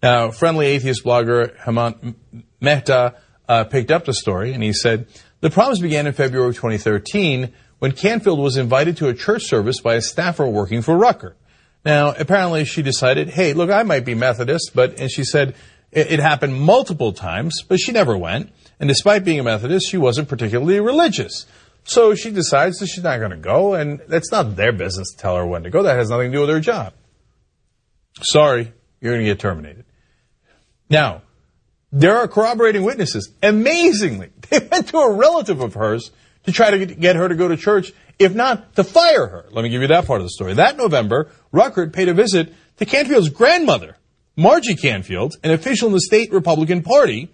[0.04, 2.16] Now, friendly atheist blogger Hemant
[2.60, 3.16] Mehta
[3.48, 5.08] uh, picked up the story and he said,
[5.42, 9.96] the problems began in February 2013 when Canfield was invited to a church service by
[9.96, 11.36] a staffer working for Rucker.
[11.84, 15.56] Now, apparently she decided, hey, look, I might be Methodist, but, and she said
[15.92, 18.52] it, it happened multiple times, but she never went.
[18.80, 21.46] And despite being a Methodist, she wasn't particularly religious.
[21.84, 25.18] So she decides that she's not going to go, and that's not their business to
[25.18, 25.84] tell her when to go.
[25.84, 26.94] That has nothing to do with her job.
[28.22, 29.86] Sorry, you're going to get terminated.
[30.90, 31.24] Now,
[31.92, 33.34] there are corroborating witnesses.
[33.44, 36.12] Amazingly, they went to a relative of hers
[36.46, 39.46] to try to get her to go to church, if not to fire her.
[39.52, 40.54] Let me give you that part of the story.
[40.54, 43.98] That November, Rucker paid a visit to Canfield's grandmother,
[44.36, 47.30] Margie Canfield, an official in the state Republican Party.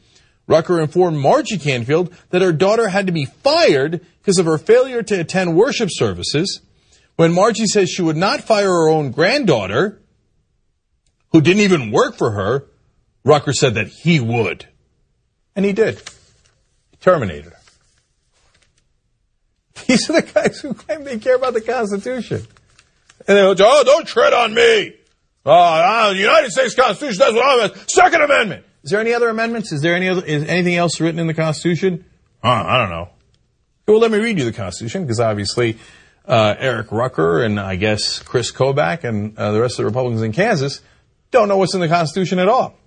[0.47, 5.03] Rucker informed Margie Canfield that her daughter had to be fired because of her failure
[5.03, 6.61] to attend worship services.
[7.17, 10.01] When Margie says she would not fire her own granddaughter,
[11.31, 12.66] who didn't even work for her,
[13.27, 14.65] Rucker said that he would.
[15.55, 15.97] And he did.
[16.91, 17.59] He terminated her.
[19.87, 22.47] These are the guys who claim they care about the Constitution.
[23.27, 24.93] And they go, oh, don't tread on me.
[25.45, 28.65] Uh, uh, the United States Constitution, that's what I'm Second Amendment.
[28.83, 29.71] Is there any other amendments?
[29.71, 32.05] Is there any other, is anything else written in the Constitution?
[32.43, 33.09] Uh, I don't know.
[33.87, 35.77] Well, let me read you the Constitution, because obviously,
[36.25, 40.21] uh, Eric Rucker and I guess Chris Kobach and uh, the rest of the Republicans
[40.21, 40.81] in Kansas
[41.31, 42.77] don't know what's in the Constitution at all.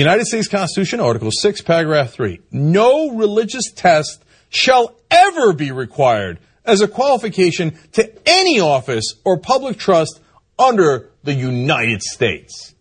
[0.00, 2.40] United States Constitution, Article 6, Paragraph 3.
[2.50, 9.78] No religious test shall ever be required as a qualification to any office or public
[9.78, 10.20] trust
[10.58, 12.74] under the United States.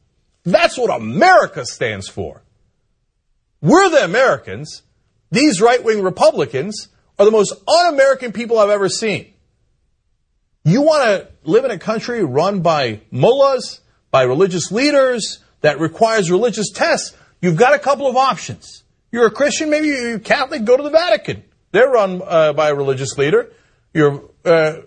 [0.43, 2.43] That's what America stands for.
[3.62, 4.82] We're the Americans.
[5.32, 6.88] These right-wing Republicans
[7.20, 9.34] are the most un-American people I've ever seen.
[10.64, 13.82] You want to live in a country run by mullahs,
[14.12, 18.84] by religious leaders, that requires religious tests, you've got a couple of options.
[19.12, 21.43] You're a Christian, maybe you're Catholic, go to the Vatican.
[21.72, 23.51] They're run uh, by a religious leader.
[23.93, 24.82] You're, uh,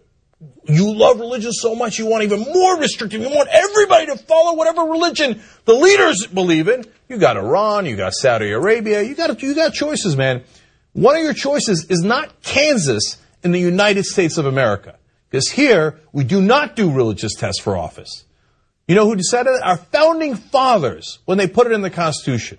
[0.66, 3.20] you love religion so much you want even more restrictive.
[3.20, 6.84] You want everybody to follow whatever religion the leaders believe in.
[7.08, 10.42] You got Iran, you got Saudi Arabia, you got you got choices, man.
[10.92, 14.96] One of your choices is not Kansas in the United States of America.
[15.30, 18.24] Because here, we do not do religious tests for office.
[18.86, 19.66] You know who decided that?
[19.66, 22.58] Our founding fathers, when they put it in the Constitution.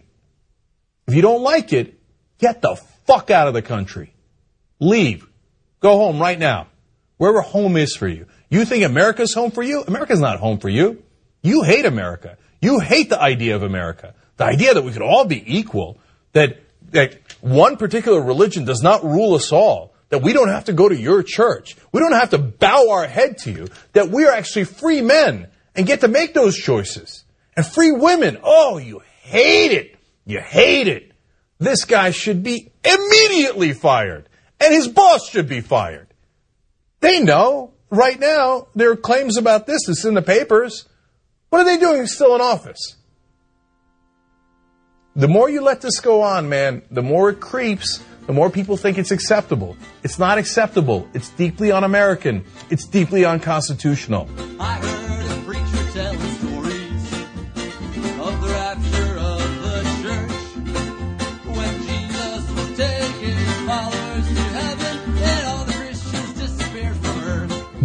[1.08, 2.00] If you don't like it,
[2.40, 4.14] get the fuck out of the country.
[4.80, 5.28] Leave.
[5.80, 6.68] Go home right now.
[7.18, 8.26] Wherever home is for you.
[8.50, 9.84] You think America's home for you?
[9.84, 11.04] America's not home for you.
[11.42, 12.38] You hate America.
[12.62, 14.16] You hate the idea of America.
[14.38, 16.00] The idea that we could all be equal,
[16.34, 16.60] that,
[16.92, 20.90] that one particular religion does not rule us all, that we don't have to go
[20.90, 21.76] to your church.
[21.92, 25.48] We don't have to bow our head to you, that we are actually free men
[25.76, 27.24] and get to make those choices.
[27.56, 29.96] And free women, oh, you hate it.
[30.26, 31.12] You hate it.
[31.60, 34.28] This guy should be immediately fired.
[34.60, 36.08] And his boss should be fired.
[37.00, 39.88] They know right now there are claims about this.
[39.88, 40.88] It's in the papers.
[41.50, 42.96] What are they doing He's still in office?
[45.16, 48.76] The more you let this go on, man, the more it creeps the more people
[48.76, 49.78] think it's acceptable.
[50.04, 51.08] It's not acceptable.
[51.14, 52.44] It's deeply un-American.
[52.72, 54.28] It's deeply unconstitutional.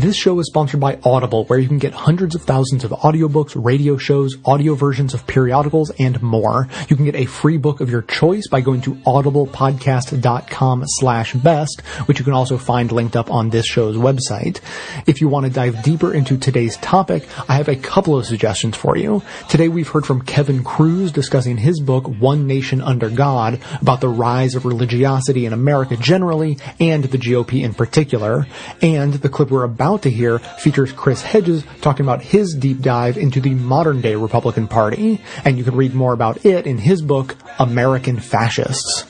[0.00, 3.52] This show is sponsored by Audible, where you can get hundreds of thousands of audiobooks,
[3.54, 6.68] radio shows, audio versions of periodicals, and more.
[6.88, 11.82] You can get a free book of your choice by going to audiblepodcast.com slash best,
[12.06, 14.60] which you can also find linked up on this show's website.
[15.06, 18.76] If you want to dive deeper into today's topic, I have a couple of suggestions
[18.76, 19.22] for you.
[19.50, 24.08] Today we've heard from Kevin Kruse discussing his book, One Nation Under God, about the
[24.08, 28.46] rise of religiosity in America generally, and the GOP in particular.
[28.80, 33.16] And the clip we're about to hear features Chris Hedges talking about his deep dive
[33.16, 35.20] into the modern day Republican Party.
[35.44, 39.06] And you can read more about it in his book, American Fascists.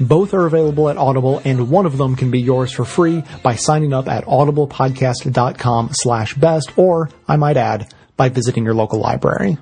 [0.00, 3.56] Both are available at Audible, and one of them can be yours for free by
[3.56, 9.58] signing up at audiblepodcast.com slash best, or, I might add, by visiting your local library.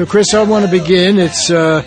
[0.00, 1.18] So, Chris, I want to begin.
[1.18, 1.84] It's uh,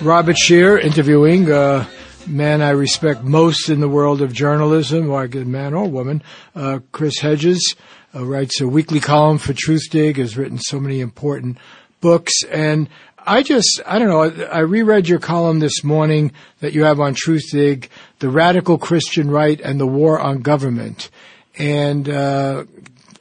[0.00, 1.88] Robert Scheer interviewing a
[2.26, 6.24] man I respect most in the world of journalism, or I get man or woman.
[6.56, 7.76] Uh, Chris Hedges
[8.16, 11.56] uh, writes a weekly column for Truthdig, has written so many important
[12.00, 16.82] books, and I just, I don't know, I reread your column this morning that you
[16.82, 21.10] have on Truthdig, The Radical Christian Right and the War on Government.
[21.56, 22.64] And uh,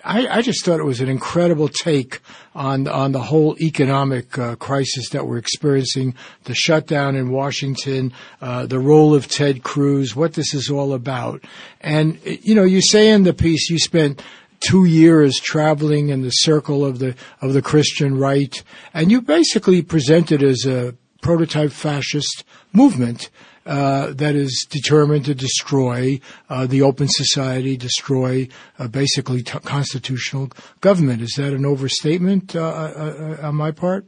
[0.03, 2.21] I, I just thought it was an incredible take
[2.55, 8.65] on on the whole economic uh, crisis that we're experiencing, the shutdown in Washington, uh,
[8.65, 11.43] the role of Ted Cruz, what this is all about.
[11.79, 14.21] And you know, you say in the piece you spent
[14.59, 19.81] two years traveling in the circle of the of the Christian right, and you basically
[19.81, 22.43] presented as a prototype fascist
[22.73, 23.29] movement
[23.65, 28.47] uh, that is determined to destroy uh, the open society, destroy
[28.79, 30.49] uh, basically t- constitutional
[30.81, 31.21] government.
[31.21, 34.05] Is that an overstatement uh, uh, on my part?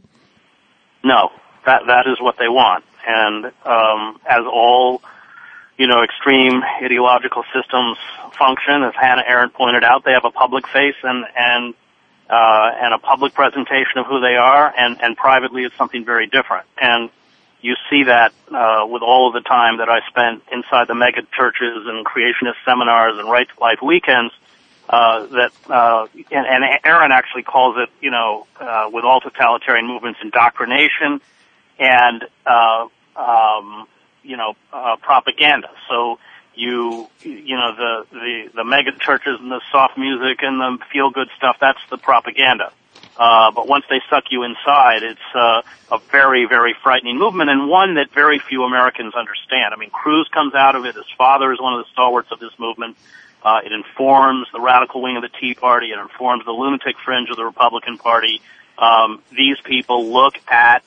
[1.03, 1.29] No,
[1.65, 5.01] that that is what they want, and um, as all
[5.77, 7.97] you know, extreme ideological systems
[8.37, 11.73] function, as Hannah Arendt pointed out, they have a public face and and
[12.29, 16.27] uh, and a public presentation of who they are, and and privately it's something very
[16.27, 16.65] different.
[16.79, 17.09] And
[17.63, 21.21] you see that uh, with all of the time that I spent inside the mega
[21.35, 24.33] churches and creationist seminars and right to life weekends.
[24.87, 29.87] Uh, that uh, and, and Arendt actually calls it, you know, uh, with all totalitarian
[29.87, 31.21] movements, indoctrination
[31.79, 33.87] and uh, um,
[34.23, 35.69] you know uh, propaganda.
[35.89, 36.19] So
[36.55, 41.09] you you know the the the mega churches and the soft music and the feel
[41.09, 41.57] good stuff.
[41.59, 42.71] That's the propaganda.
[43.17, 45.61] Uh, but once they suck you inside, it's uh,
[45.91, 49.73] a very, very frightening movement and one that very few Americans understand.
[49.73, 50.95] I mean, Cruz comes out of it.
[50.95, 52.97] His father is one of the stalwarts of this movement.
[53.43, 55.87] Uh, it informs the radical wing of the Tea Party.
[55.87, 58.41] It informs the lunatic fringe of the Republican Party.
[58.77, 60.83] Um, these people look at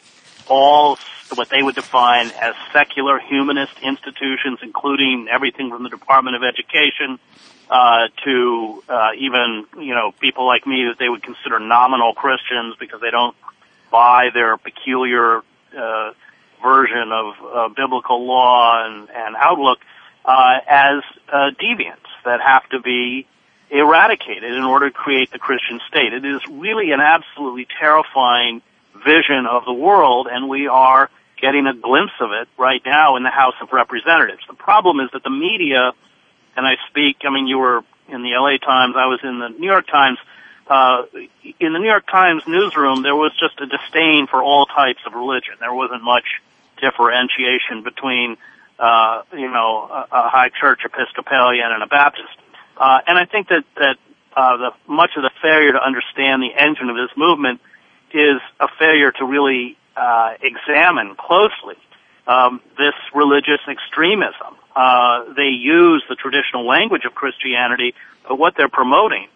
[0.49, 0.97] all
[1.35, 7.19] what they would define as secular humanist institutions, including everything from the Department of Education
[7.69, 12.77] uh, to uh, even you know people like me that they would consider nominal Christians
[12.79, 13.37] because they don't
[13.91, 15.43] buy their peculiar
[15.77, 16.13] uh,
[16.63, 19.79] version of uh, biblical law and, and outlook
[20.25, 23.27] uh, as uh, deviants that have to be
[23.71, 26.13] eradicated in order to create the Christian state.
[26.13, 28.63] It is really an absolutely terrifying
[29.07, 31.09] vision of the world, and we are
[31.41, 34.43] getting a glimpse of it right now in the House of Representatives.
[34.49, 35.93] The problem is that the media,
[36.57, 39.49] and I speak, I mean, you were in the LA Times, I was in the
[39.49, 40.19] New York Times,
[40.67, 41.05] uh,
[41.61, 45.15] in the New York Times newsroom, there was just a disdain for all types of
[45.15, 45.55] religion.
[45.61, 46.43] There wasn't much
[46.81, 48.37] differentiation between,
[48.79, 52.37] uh, you know, a, a high church Episcopalian and a Baptist.
[52.77, 53.97] Uh, and I think that, that,
[54.37, 57.61] uh, the, much of the failure to understand the engine of this movement
[58.13, 61.77] is a failure to really, uh, examine closely,
[62.27, 64.57] um, this religious extremism.
[64.75, 67.95] Uh, they use the traditional language of Christianity,
[68.29, 69.29] but what they're promoting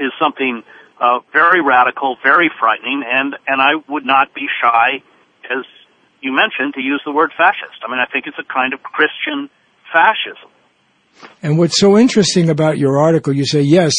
[0.00, 0.62] is something
[1.00, 5.02] uh, very radical, very frightening, and and I would not be shy,
[5.50, 5.64] as
[6.20, 7.82] you mentioned, to use the word fascist.
[7.86, 9.50] I mean, I think it's a kind of Christian
[9.92, 10.50] fascism.
[11.42, 13.92] And what's so interesting about your article, you say, yes,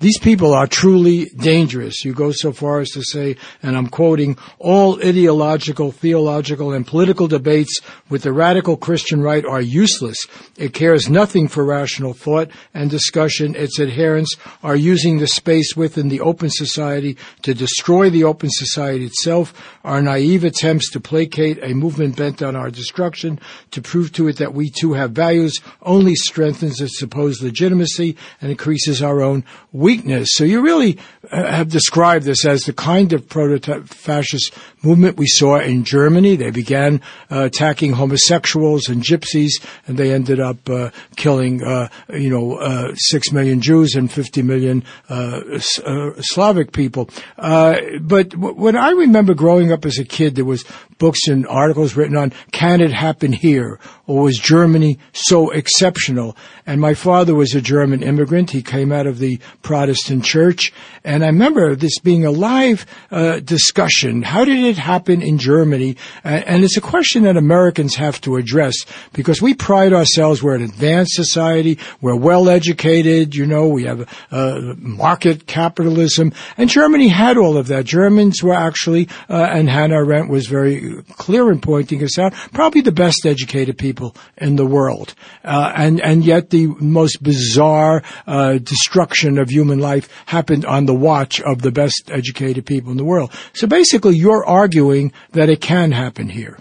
[0.00, 2.04] these people are truly dangerous.
[2.04, 7.28] You go so far as to say, and I'm quoting, all ideological, theological, and political
[7.28, 7.80] debates
[8.10, 10.18] with the radical Christian right are useless.
[10.58, 13.54] It cares nothing for rational thought and discussion.
[13.54, 19.06] Its adherents are using the space within the open society to destroy the open society
[19.06, 19.54] itself.
[19.84, 23.40] Our naive attempts to placate a movement bent on our destruction,
[23.70, 28.50] to prove to it that we too have values, only strengthens its supposed legitimacy and
[28.50, 29.44] increases our own
[29.84, 30.30] weakness.
[30.32, 30.98] So you really
[31.30, 36.36] uh, have described this as the kind of prototype fascist movement we saw in Germany.
[36.36, 39.52] They began uh, attacking homosexuals and gypsies,
[39.86, 44.42] and they ended up uh, killing, uh, you know, uh, six million Jews and 50
[44.42, 47.10] million uh, Slavic people.
[47.36, 50.64] But w- when I remember growing up as a kid, there was
[50.98, 56.36] books and articles written on can it happen here or was Germany so exceptional?
[56.66, 58.50] And my father was a German immigrant.
[58.50, 60.72] He came out of the Protestant church.
[61.04, 64.22] And I remember this being a live uh, discussion.
[64.22, 65.96] How did it happen in Germany?
[66.24, 68.74] Uh, and it's a question that Americans have to address
[69.12, 70.42] because we pride ourselves.
[70.42, 71.78] We're an advanced society.
[72.00, 73.34] We're well educated.
[73.34, 76.32] You know, we have uh, market capitalism.
[76.56, 77.84] And Germany had all of that.
[77.84, 80.83] Germans were actually, uh, and Hannah Arendt was very
[81.16, 85.14] clear in pointing us out, probably the best educated people in the world.
[85.44, 90.94] Uh, and, and yet the most bizarre uh, destruction of human life happened on the
[90.94, 93.32] watch of the best educated people in the world.
[93.52, 96.58] So basically, you're arguing that it can happen here.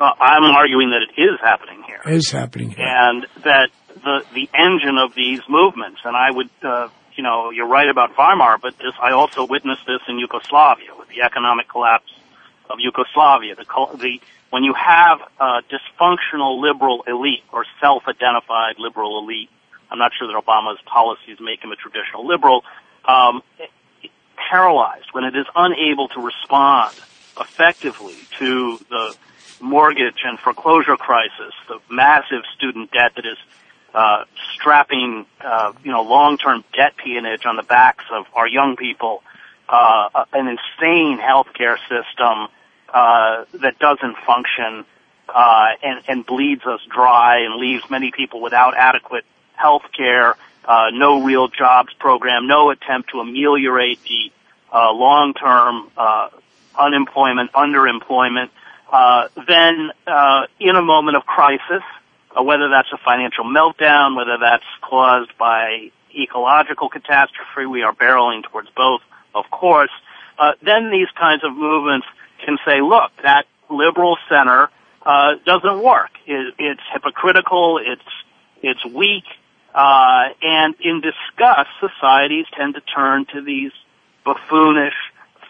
[0.00, 2.00] Uh, I'm arguing that it is happening here.
[2.04, 2.84] It is happening here.
[2.84, 3.70] and that
[4.02, 8.16] the the engine of these movements, and I would, uh, you know, you're right about
[8.16, 12.10] Weimar, but this I also witnessed this in Yugoslavia with the economic collapse
[12.72, 13.54] of Yugoslavia.
[13.54, 13.64] The
[13.98, 14.20] the
[14.50, 19.50] when you have a dysfunctional liberal elite or self-identified liberal elite,
[19.90, 22.64] I'm not sure that Obama's policies make him a traditional liberal.
[23.04, 23.42] Um,
[24.36, 26.94] paralyzed when it is unable to respond
[27.40, 29.16] effectively to the
[29.60, 33.38] mortgage and foreclosure crisis, the massive student debt that is
[33.94, 39.22] uh, strapping, uh, you know, long-term debt peonage on the backs of our young people,
[39.68, 42.48] uh, an insane healthcare system
[42.92, 44.84] uh, that doesn't function
[45.28, 49.24] uh, and, and bleeds us dry and leaves many people without adequate
[49.54, 54.30] health care, uh, no real jobs program, no attempt to ameliorate the
[54.72, 56.28] uh, long-term uh,
[56.78, 58.50] unemployment, underemployment,
[58.92, 61.82] uh, then uh, in a moment of crisis,
[62.36, 68.42] uh, whether that's a financial meltdown, whether that's caused by ecological catastrophe, we are barreling
[68.44, 69.00] towards both,
[69.34, 69.90] of course,
[70.38, 72.06] uh, then these kinds of movements
[72.44, 74.68] can say, look, that liberal center
[75.04, 76.10] uh, doesn't work.
[76.26, 77.78] It, it's hypocritical.
[77.78, 78.02] It's
[78.62, 79.24] it's weak.
[79.74, 83.72] Uh, and in disgust, societies tend to turn to these
[84.24, 84.94] buffoonish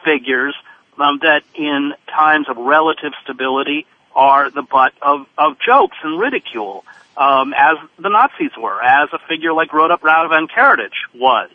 [0.04, 0.54] figures
[0.98, 6.84] um, that, in times of relative stability, are the butt of, of jokes and ridicule,
[7.16, 11.50] um, as the Nazis were, as a figure like Rhoda Radovan Karadzic was.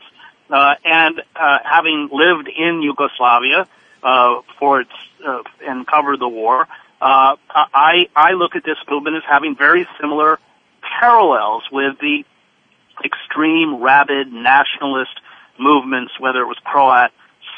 [0.50, 3.68] Uh, and uh, having lived in Yugoslavia
[4.08, 4.92] uh, for its
[5.28, 6.68] uh, and covered the war,
[7.02, 10.40] uh, I I look at this movement as having very similar
[11.00, 12.24] parallels with the
[13.04, 15.20] extreme, rabid nationalist
[15.60, 17.12] movements, whether it was Croat,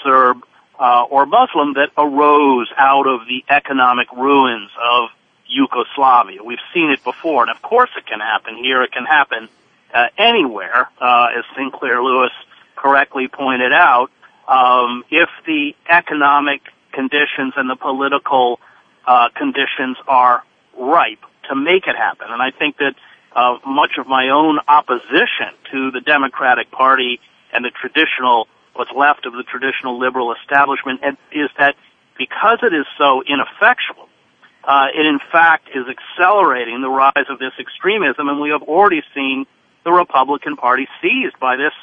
[0.03, 0.43] Serb,
[0.79, 5.09] uh, or Muslim, that arose out of the economic ruins of
[5.45, 6.43] Yugoslavia.
[6.43, 8.81] We've seen it before, and of course it can happen here.
[8.81, 9.49] It can happen
[9.93, 12.31] uh, anywhere, uh, as Sinclair Lewis
[12.75, 14.09] correctly pointed out.
[14.49, 18.59] Um, if the economic conditions and the political
[19.05, 20.43] uh, conditions are
[20.75, 22.95] ripe to make it happen, and I think that
[23.35, 27.19] uh, much of my own opposition to the Democratic Party
[27.53, 31.75] and the traditional, what's left of the traditional liberal establishment, is that
[32.17, 34.09] because it is so ineffectual,
[34.63, 39.03] uh, it in fact is accelerating the rise of this extremism, and we have already
[39.13, 39.45] seen
[39.85, 41.73] the Republican Party seized by this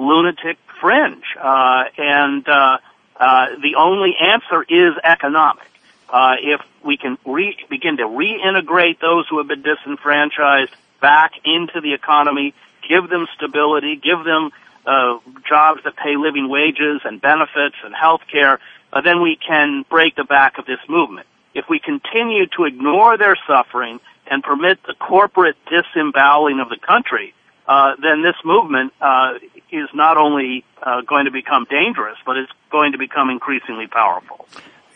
[0.00, 1.24] lunatic fringe.
[1.38, 2.78] Uh, and uh,
[3.16, 5.66] uh, the only answer is economic.
[6.08, 11.80] Uh, if we can re- begin to reintegrate those who have been disenfranchised back into
[11.80, 12.54] the economy,
[12.88, 14.50] give them stability, give them
[14.86, 18.58] uh, jobs that pay living wages and benefits and health care,
[18.92, 21.26] uh, then we can break the back of this movement.
[21.54, 27.34] If we continue to ignore their suffering and permit the corporate disemboweling of the country,
[27.70, 29.34] uh, then this movement uh,
[29.70, 34.48] is not only uh, going to become dangerous, but it's going to become increasingly powerful.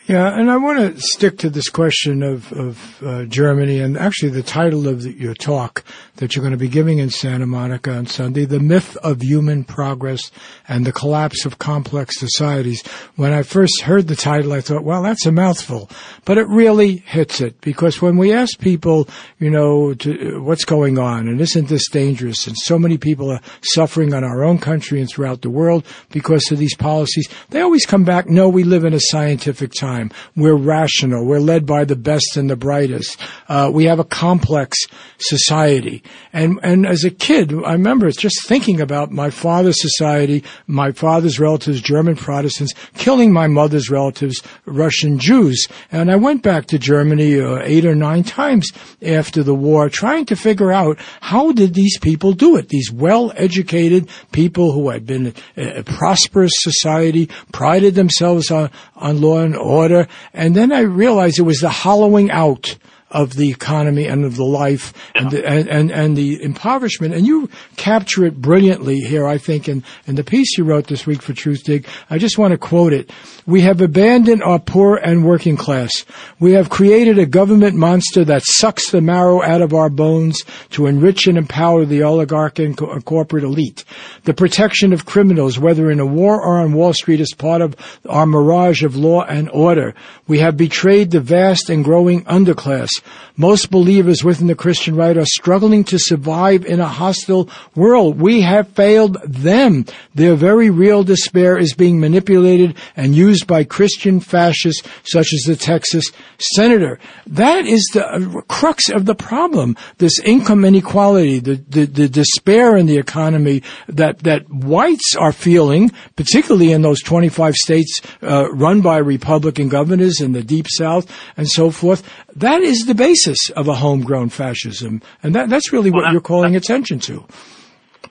[0.07, 4.29] Yeah, and I want to stick to this question of, of uh, Germany and actually
[4.29, 5.83] the title of the, your talk
[6.17, 9.63] that you're going to be giving in Santa Monica on Sunday, The Myth of Human
[9.63, 10.29] Progress
[10.67, 12.85] and the Collapse of Complex Societies.
[13.15, 15.89] When I first heard the title, I thought, well, that's a mouthful,
[16.23, 20.99] but it really hits it because when we ask people, you know, to, what's going
[20.99, 24.99] on and isn't this dangerous and so many people are suffering on our own country
[24.99, 28.85] and throughout the world because of these policies, they always come back, no, we live
[28.85, 29.94] in a scientific time.
[30.35, 31.25] We're rational.
[31.25, 33.19] We're led by the best and the brightest.
[33.47, 34.77] Uh, we have a complex
[35.17, 36.03] society.
[36.33, 41.39] And, and as a kid, I remember just thinking about my father's society, my father's
[41.39, 45.67] relatives, German Protestants, killing my mother's relatives, Russian Jews.
[45.91, 48.71] And I went back to Germany uh, eight or nine times
[49.01, 52.69] after the war, trying to figure out how did these people do it?
[52.69, 59.39] These well-educated people who had been a, a prosperous society, prided themselves on, on law
[59.39, 59.84] and order.
[60.33, 62.77] And then I realized it was the hollowing out
[63.15, 67.13] of the economy and of the life and, the, and, and, and the impoverishment.
[67.13, 71.07] And you capture it brilliantly here, I think, in, in the piece you wrote this
[71.07, 71.87] week for Truthdig.
[72.09, 73.11] I just want to quote it.
[73.47, 76.03] We have abandoned our poor and working class.
[76.41, 80.41] We have created a government monster that sucks the marrow out of our bones
[80.71, 83.85] to enrich and empower the oligarch and co- corporate elite.
[84.23, 87.75] The protection of criminals, whether in a war or on Wall Street, is part of
[88.09, 89.95] our mirage of law and order.
[90.27, 92.89] We have betrayed the vast and growing underclass.
[93.37, 98.19] Most believers within the Christian right are struggling to survive in a hostile world.
[98.19, 99.85] We have failed them.
[100.13, 105.55] Their very real despair is being manipulated and used by Christian fascists such as the
[105.55, 106.05] Texas
[106.39, 106.97] senator.
[107.27, 109.75] That is the uh, crux of the problem.
[109.97, 115.91] This income inequality, the, the, the despair in the economy that, that whites are feeling,
[116.15, 121.49] particularly in those 25 states uh, run by Republican governors in the deep South and
[121.49, 122.03] so forth.
[122.35, 125.01] That is the basis of a homegrown fascism.
[125.23, 127.25] And that, that's really Well, what that- you're calling attention to.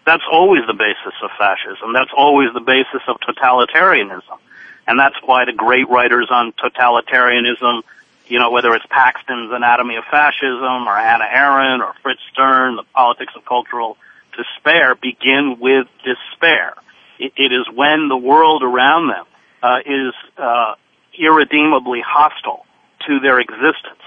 [0.07, 1.93] That's always the basis of fascism.
[1.95, 4.39] That's always the basis of totalitarianism.
[4.87, 7.83] And that's why the great writers on totalitarianism,
[8.27, 12.83] you know, whether it's Paxton's Anatomy of Fascism or Hannah Arendt or Fritz Stern, The
[12.95, 13.97] Politics of Cultural
[14.37, 16.75] Despair, begin with despair.
[17.19, 19.25] It, it is when the world around them
[19.63, 20.75] uh, is uh,
[21.19, 22.67] irredeemably hostile
[23.07, 24.04] to their existence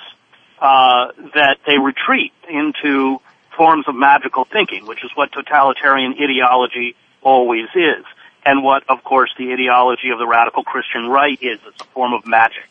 [0.60, 3.20] uh, that they retreat into
[3.56, 8.06] forms of magical thinking, which is what totalitarian ideology always is,
[8.46, 11.60] and what, of course, the ideology of the radical Christian right is.
[11.68, 12.70] It's a form of magic.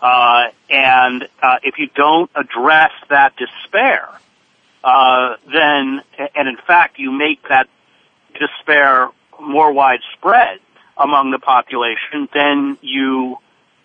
[0.00, 4.08] Uh, and uh, if you don't address that despair,
[4.82, 6.02] uh, then,
[6.34, 7.68] and in fact, you make that
[8.38, 9.08] despair
[9.40, 10.58] more widespread
[10.96, 13.38] among the population, then you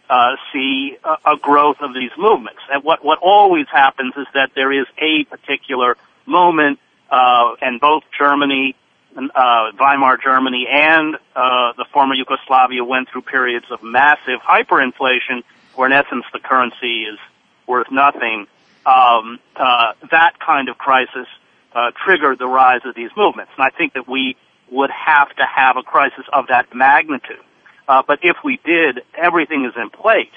[0.09, 2.59] uh, see a, a growth of these movements.
[2.71, 6.79] And what what always happens is that there is a particular moment,
[7.09, 8.75] uh, and both Germany,
[9.15, 15.43] uh, Weimar Germany, and uh, the former Yugoslavia went through periods of massive hyperinflation,
[15.75, 17.19] where in essence the currency is
[17.67, 18.47] worth nothing.
[18.85, 21.27] Um, uh, that kind of crisis
[21.73, 24.35] uh, triggered the rise of these movements, and I think that we
[24.71, 27.43] would have to have a crisis of that magnitude.
[27.89, 30.27] Uh, but if we did, everything is in place,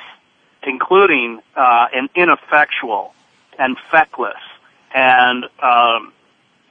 [0.62, 3.12] including uh, an ineffectual
[3.58, 4.40] and feckless
[4.94, 6.14] and um,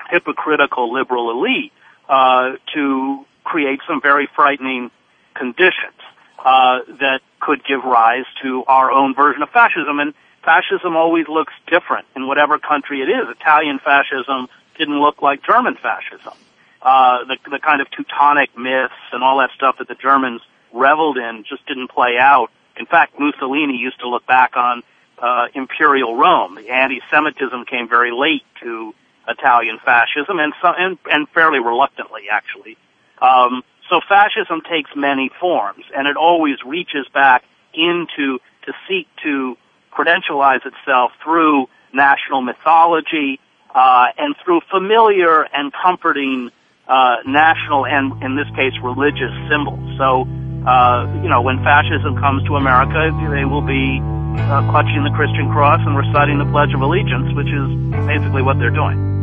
[0.09, 1.71] hypocritical liberal elite
[2.09, 4.89] uh, to create some very frightening
[5.36, 6.01] conditions
[6.43, 9.99] uh, that could give rise to our own version of fascism.
[9.99, 13.29] And fascism always looks different in whatever country it is.
[13.39, 14.47] Italian fascism
[14.79, 16.34] didn't look like German fascism.
[16.82, 20.41] Uh, the, the kind of Teutonic myths and all that stuff that the Germans
[20.74, 22.49] reveled in just didn't play out.
[22.78, 24.84] In fact, Mussolini used to look back on
[25.19, 26.55] uh, imperial Rome.
[26.55, 28.93] The anti-Semitism came very late to
[29.28, 32.78] Italian fascism, and so, and, and fairly reluctantly, actually.
[33.22, 37.43] Um, so fascism takes many forms, and it always reaches back
[37.74, 39.57] into to seek to
[39.91, 43.39] credentialize itself through national mythology
[43.76, 46.49] uh, and through familiar and comforting
[46.88, 49.97] uh, national and, in this case, religious symbols.
[49.97, 50.26] So,
[50.66, 54.01] uh, you know, when fascism comes to America, they will be
[54.38, 57.68] uh, clutching the Christian cross and reciting the Pledge of Allegiance, which is
[58.05, 59.20] basically what they're doing.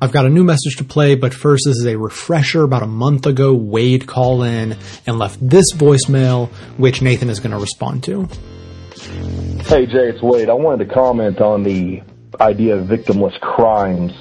[0.00, 2.62] I've got a new message to play, but first, this is a refresher.
[2.62, 4.76] About a month ago, Wade called in
[5.06, 8.28] and left this voicemail, which Nathan is going to respond to.
[9.64, 10.48] Hey Jay, it's Wade.
[10.48, 12.02] I wanted to comment on the
[12.40, 14.12] idea of victimless crimes.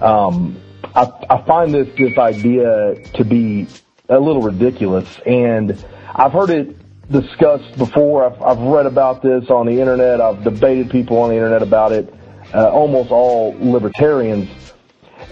[0.00, 0.60] Um,
[0.94, 3.66] I, I find this this idea to be
[4.10, 5.82] a little ridiculous, and
[6.14, 6.76] I've heard it
[7.10, 8.26] discussed before.
[8.26, 10.20] I've, I've read about this on the internet.
[10.20, 12.12] I've debated people on the internet about it.
[12.54, 14.65] Uh, almost all libertarians.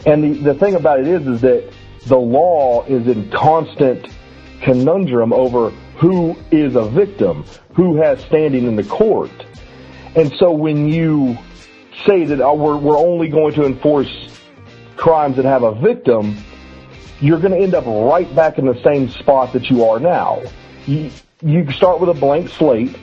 [0.06, 1.72] And the, the thing about it is, is that
[2.06, 4.08] the law is in constant
[4.60, 7.44] conundrum over who is a victim,
[7.74, 9.30] who has standing in the court.
[10.14, 11.38] And so when you
[12.06, 14.10] say that oh, we're, we're only going to enforce
[14.96, 16.36] crimes that have a victim,
[17.20, 20.42] you're going to end up right back in the same spot that you are now.
[20.86, 21.10] You,
[21.42, 22.96] you start with a blank slate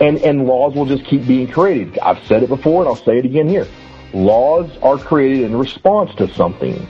[0.00, 1.98] and, and laws will just keep being created.
[1.98, 3.66] I've said it before and I'll say it again here.
[4.14, 6.86] Laws are created in response to something.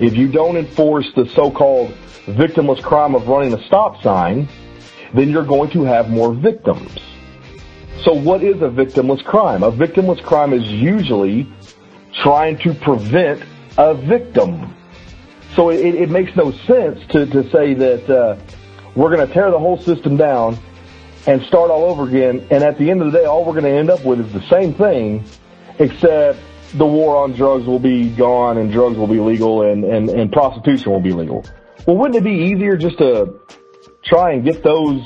[0.00, 1.92] If you don't enforce the so-called
[2.26, 4.48] victimless crime of running a stop sign,
[5.14, 6.90] then you're going to have more victims.
[8.02, 9.62] So what is a victimless crime?
[9.62, 11.50] A victimless crime is usually
[12.12, 13.42] trying to prevent
[13.78, 14.74] a victim.
[15.54, 18.36] So it, it makes no sense to, to say that uh,
[18.94, 20.58] we're going to tear the whole system down
[21.26, 23.64] and start all over again, and at the end of the day, all we're going
[23.64, 25.24] to end up with is the same thing,
[25.78, 26.38] except
[26.74, 30.32] the war on drugs will be gone and drugs will be legal and, and, and
[30.32, 31.44] prostitution will be legal.
[31.86, 33.40] Well, wouldn't it be easier just to
[34.04, 35.02] try and get those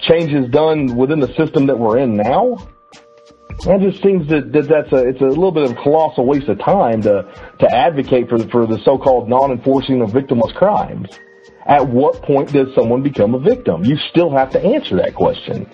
[0.00, 2.56] changes done within the system that we're in now?
[3.64, 6.48] That just seems that, that that's a it's a little bit of a colossal waste
[6.48, 7.22] of time to
[7.60, 11.06] to advocate for for the so-called non-enforcing of victimless crimes.
[11.66, 13.84] At what point does someone become a victim?
[13.84, 15.70] You still have to answer that question.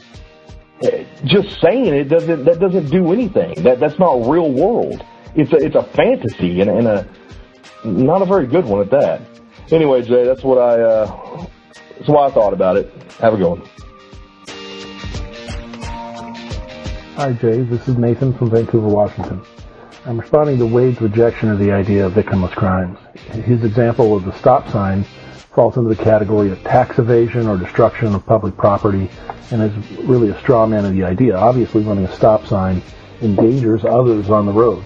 [1.24, 3.62] Just saying it doesn't that doesn't do anything.
[3.62, 5.04] That that's not real world.
[5.34, 7.08] It's a it's a fantasy and, and a
[7.84, 9.22] not a very good one at that.
[9.72, 11.46] Anyway, Jay, that's what I uh,
[11.96, 12.92] that's why I thought about it.
[13.20, 13.62] Have a good one.
[17.16, 17.62] Hi, Jay.
[17.62, 19.42] This is Nathan from Vancouver, Washington.
[20.06, 22.98] I'm responding to Wade's rejection of the idea of victimless crimes.
[23.44, 25.02] His example of the stop sign
[25.52, 29.10] falls into the category of tax evasion or destruction of public property
[29.50, 31.36] and is really a straw man of the idea.
[31.36, 32.82] Obviously, running a stop sign
[33.22, 34.84] endangers others on the road.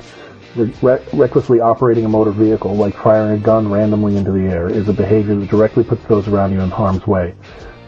[0.55, 4.89] Re- recklessly operating a motor vehicle, like firing a gun randomly into the air, is
[4.89, 7.35] a behavior that directly puts those around you in harm's way.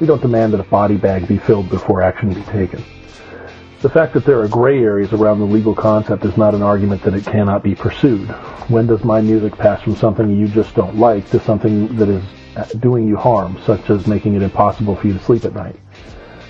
[0.00, 2.82] We don't demand that a body bag be filled before action be taken.
[3.82, 7.02] The fact that there are gray areas around the legal concept is not an argument
[7.02, 8.28] that it cannot be pursued.
[8.68, 12.24] When does my music pass from something you just don't like to something that is
[12.56, 15.76] uh, doing you harm, such as making it impossible for you to sleep at night?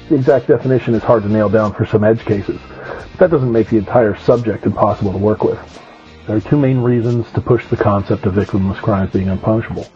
[0.09, 3.51] The exact definition is hard to nail down for some edge cases, but that doesn't
[3.51, 5.59] make the entire subject impossible to work with.
[6.27, 9.89] There are two main reasons to push the concept of victimless crimes being unpunishable.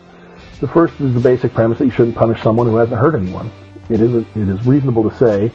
[0.60, 3.50] The first is the basic premise that you shouldn't punish someone who hasn't hurt anyone.
[3.90, 5.52] It isn't, it is reasonable to say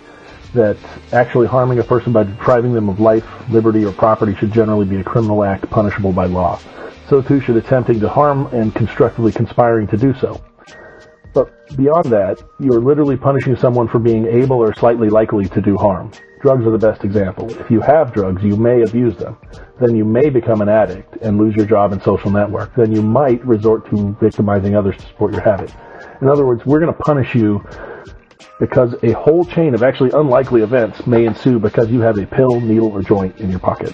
[0.54, 0.78] that
[1.14, 4.98] actually harming a person by depriving them of life, liberty, or property should generally be
[4.98, 6.60] a criminal act punishable by law.
[7.10, 10.40] So too should attempting to harm and constructively conspiring to do so.
[11.34, 15.62] But beyond that, you are literally punishing someone for being able or slightly likely to
[15.62, 16.12] do harm.
[16.42, 17.50] Drugs are the best example.
[17.60, 19.38] If you have drugs, you may abuse them.
[19.80, 22.76] Then you may become an addict and lose your job and social network.
[22.76, 25.74] Then you might resort to victimizing others to support your habit.
[26.22, 27.66] In other words, we're going to punish you
[28.60, 32.60] because a whole chain of actually unlikely events may ensue because you have a pill,
[32.60, 33.94] needle, or joint in your pocket.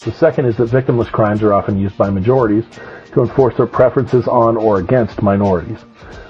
[0.00, 2.64] The second is that victimless crimes are often used by majorities
[3.12, 5.84] to enforce their preferences on or against minorities.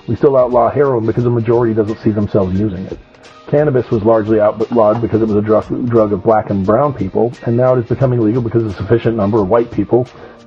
[0.09, 2.99] We still outlaw heroin because the majority doesn't see themselves using it.
[3.47, 7.57] Cannabis was largely outlawed because it was a drug, of black and brown people, and
[7.57, 10.05] now it is becoming legal because a sufficient number of white people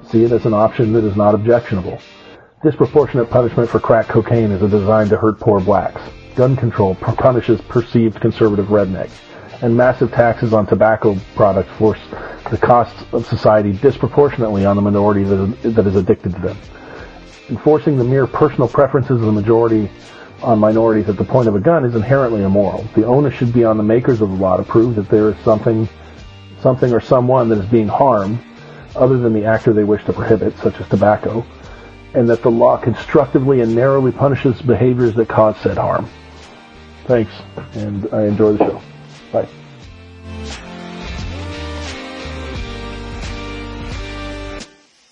[0.09, 1.99] see it as an option that is not objectionable.
[2.61, 6.01] Disproportionate punishment for crack cocaine is designed to hurt poor blacks.
[6.35, 9.13] Gun control punishes perceived conservative rednecks.
[9.63, 11.99] And massive taxes on tobacco products force
[12.51, 16.57] the costs of society disproportionately on the minority that is, that is addicted to them.
[17.49, 19.89] Enforcing the mere personal preferences of the majority
[20.41, 22.83] on minorities at the point of a gun is inherently immoral.
[22.93, 25.37] The onus should be on the makers of the law to prove that there is
[25.45, 25.87] something,
[26.59, 28.39] something or someone that is being harmed
[28.97, 31.45] other than the actor they wish to prohibit, such as tobacco,
[32.15, 36.09] and that the law constructively and narrowly punishes behaviors that cause said harm.
[37.05, 37.31] Thanks,
[37.75, 38.81] and I enjoy the show.
[39.33, 39.62] Bye.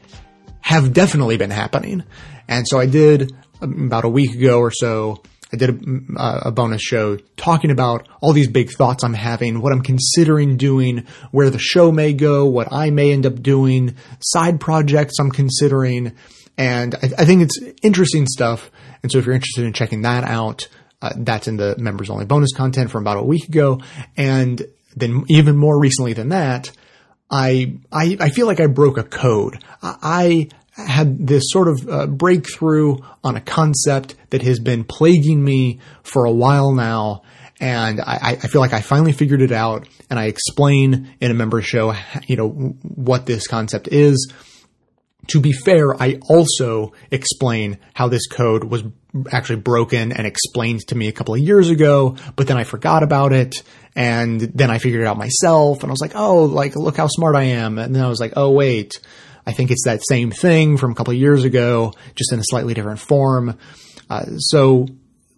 [0.60, 2.02] have definitely been happening.
[2.48, 5.22] And so I did um, about a week ago or so,
[5.52, 9.72] I did a, a, bonus show talking about all these big thoughts I'm having, what
[9.72, 14.60] I'm considering doing, where the show may go, what I may end up doing, side
[14.60, 16.12] projects I'm considering.
[16.59, 18.70] And I, I think it's interesting stuff.
[19.02, 20.68] And so if you're interested in checking that out,
[21.00, 23.80] uh, that's in the members only bonus content from about a week ago.
[24.16, 24.62] And
[24.96, 26.70] then even more recently than that,
[27.30, 29.62] I, I, I feel like I broke a code.
[29.82, 30.48] I,
[30.86, 36.24] had this sort of uh, breakthrough on a concept that has been plaguing me for
[36.24, 37.22] a while now.
[37.60, 41.34] And I, I, feel like I finally figured it out and I explain in a
[41.34, 41.94] member show,
[42.28, 44.32] you know, what this concept is.
[45.28, 48.82] To be fair, I also explain how this code was
[49.30, 53.02] actually broken and explained to me a couple of years ago, but then I forgot
[53.02, 53.62] about it.
[53.94, 57.09] And then I figured it out myself and I was like, oh, like, look how
[57.09, 57.78] smart I am.
[57.78, 59.00] And then I was like, oh, wait,
[59.46, 62.44] I think it's that same thing from a couple of years ago, just in a
[62.44, 63.59] slightly different form.
[64.10, 64.86] Uh, so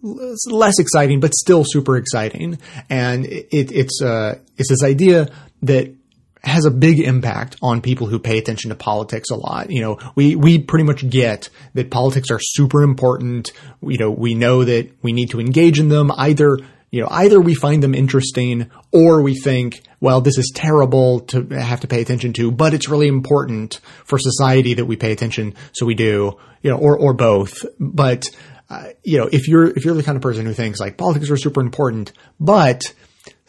[0.03, 2.59] less exciting, but still super exciting.
[2.89, 5.29] And it, it's uh, it's this idea
[5.63, 5.95] that
[6.43, 9.69] has a big impact on people who pay attention to politics a lot.
[9.69, 13.51] You know, we, we pretty much get that politics are super important.
[13.81, 16.57] You know, we know that we need to engage in them either
[16.91, 21.47] you know, either we find them interesting or we think, well, this is terrible to
[21.47, 25.55] have to pay attention to, but it's really important for society that we pay attention.
[25.71, 27.65] So we do, you know, or, or both.
[27.79, 28.29] But,
[28.69, 31.29] uh, you know, if you're, if you're the kind of person who thinks like politics
[31.29, 32.11] are super important,
[32.41, 32.93] but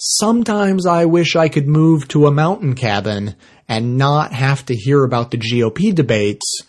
[0.04, 3.36] sometimes I wish I could move to a mountain cabin
[3.68, 6.62] and not have to hear about the GOP debates,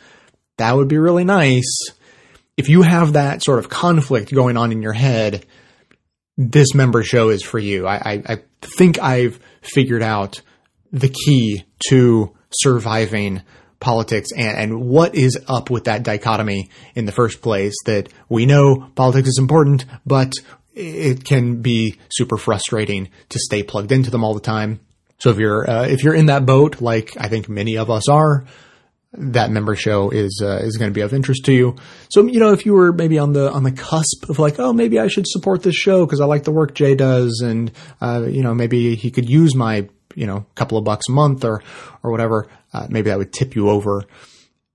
[0.57, 1.89] that would be really nice.
[2.57, 5.47] If you have that sort of conflict going on in your head,
[6.38, 7.88] this member show is for you.
[7.88, 10.41] I, I, I think I've figured out
[10.91, 13.41] the key to surviving
[13.80, 18.45] politics and, and, what is up with that dichotomy in the first place that we
[18.45, 20.34] know politics is important, but
[20.73, 24.79] it can be super frustrating to stay plugged into them all the time.
[25.19, 28.09] So if you're, uh, if you're in that boat, like I think many of us
[28.09, 28.45] are,
[29.15, 31.75] that member show is uh, is going to be of interest to you.
[32.09, 34.73] So you know, if you were maybe on the on the cusp of like, oh,
[34.73, 37.71] maybe I should support this show because I like the work Jay does, and
[38.01, 41.45] uh, you know, maybe he could use my you know couple of bucks a month
[41.45, 41.61] or
[42.01, 42.47] or whatever.
[42.73, 44.03] Uh, maybe that would tip you over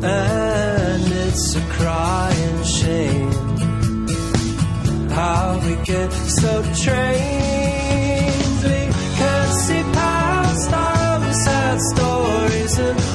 [0.02, 3.50] And it's a crying shame
[5.10, 8.62] how we get so trained.
[8.64, 8.80] We
[9.18, 13.09] can't see past our sad stories and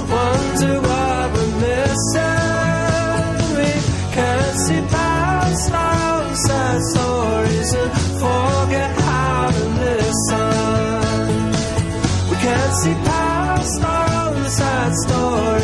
[12.85, 15.54] fancy pie star the side store.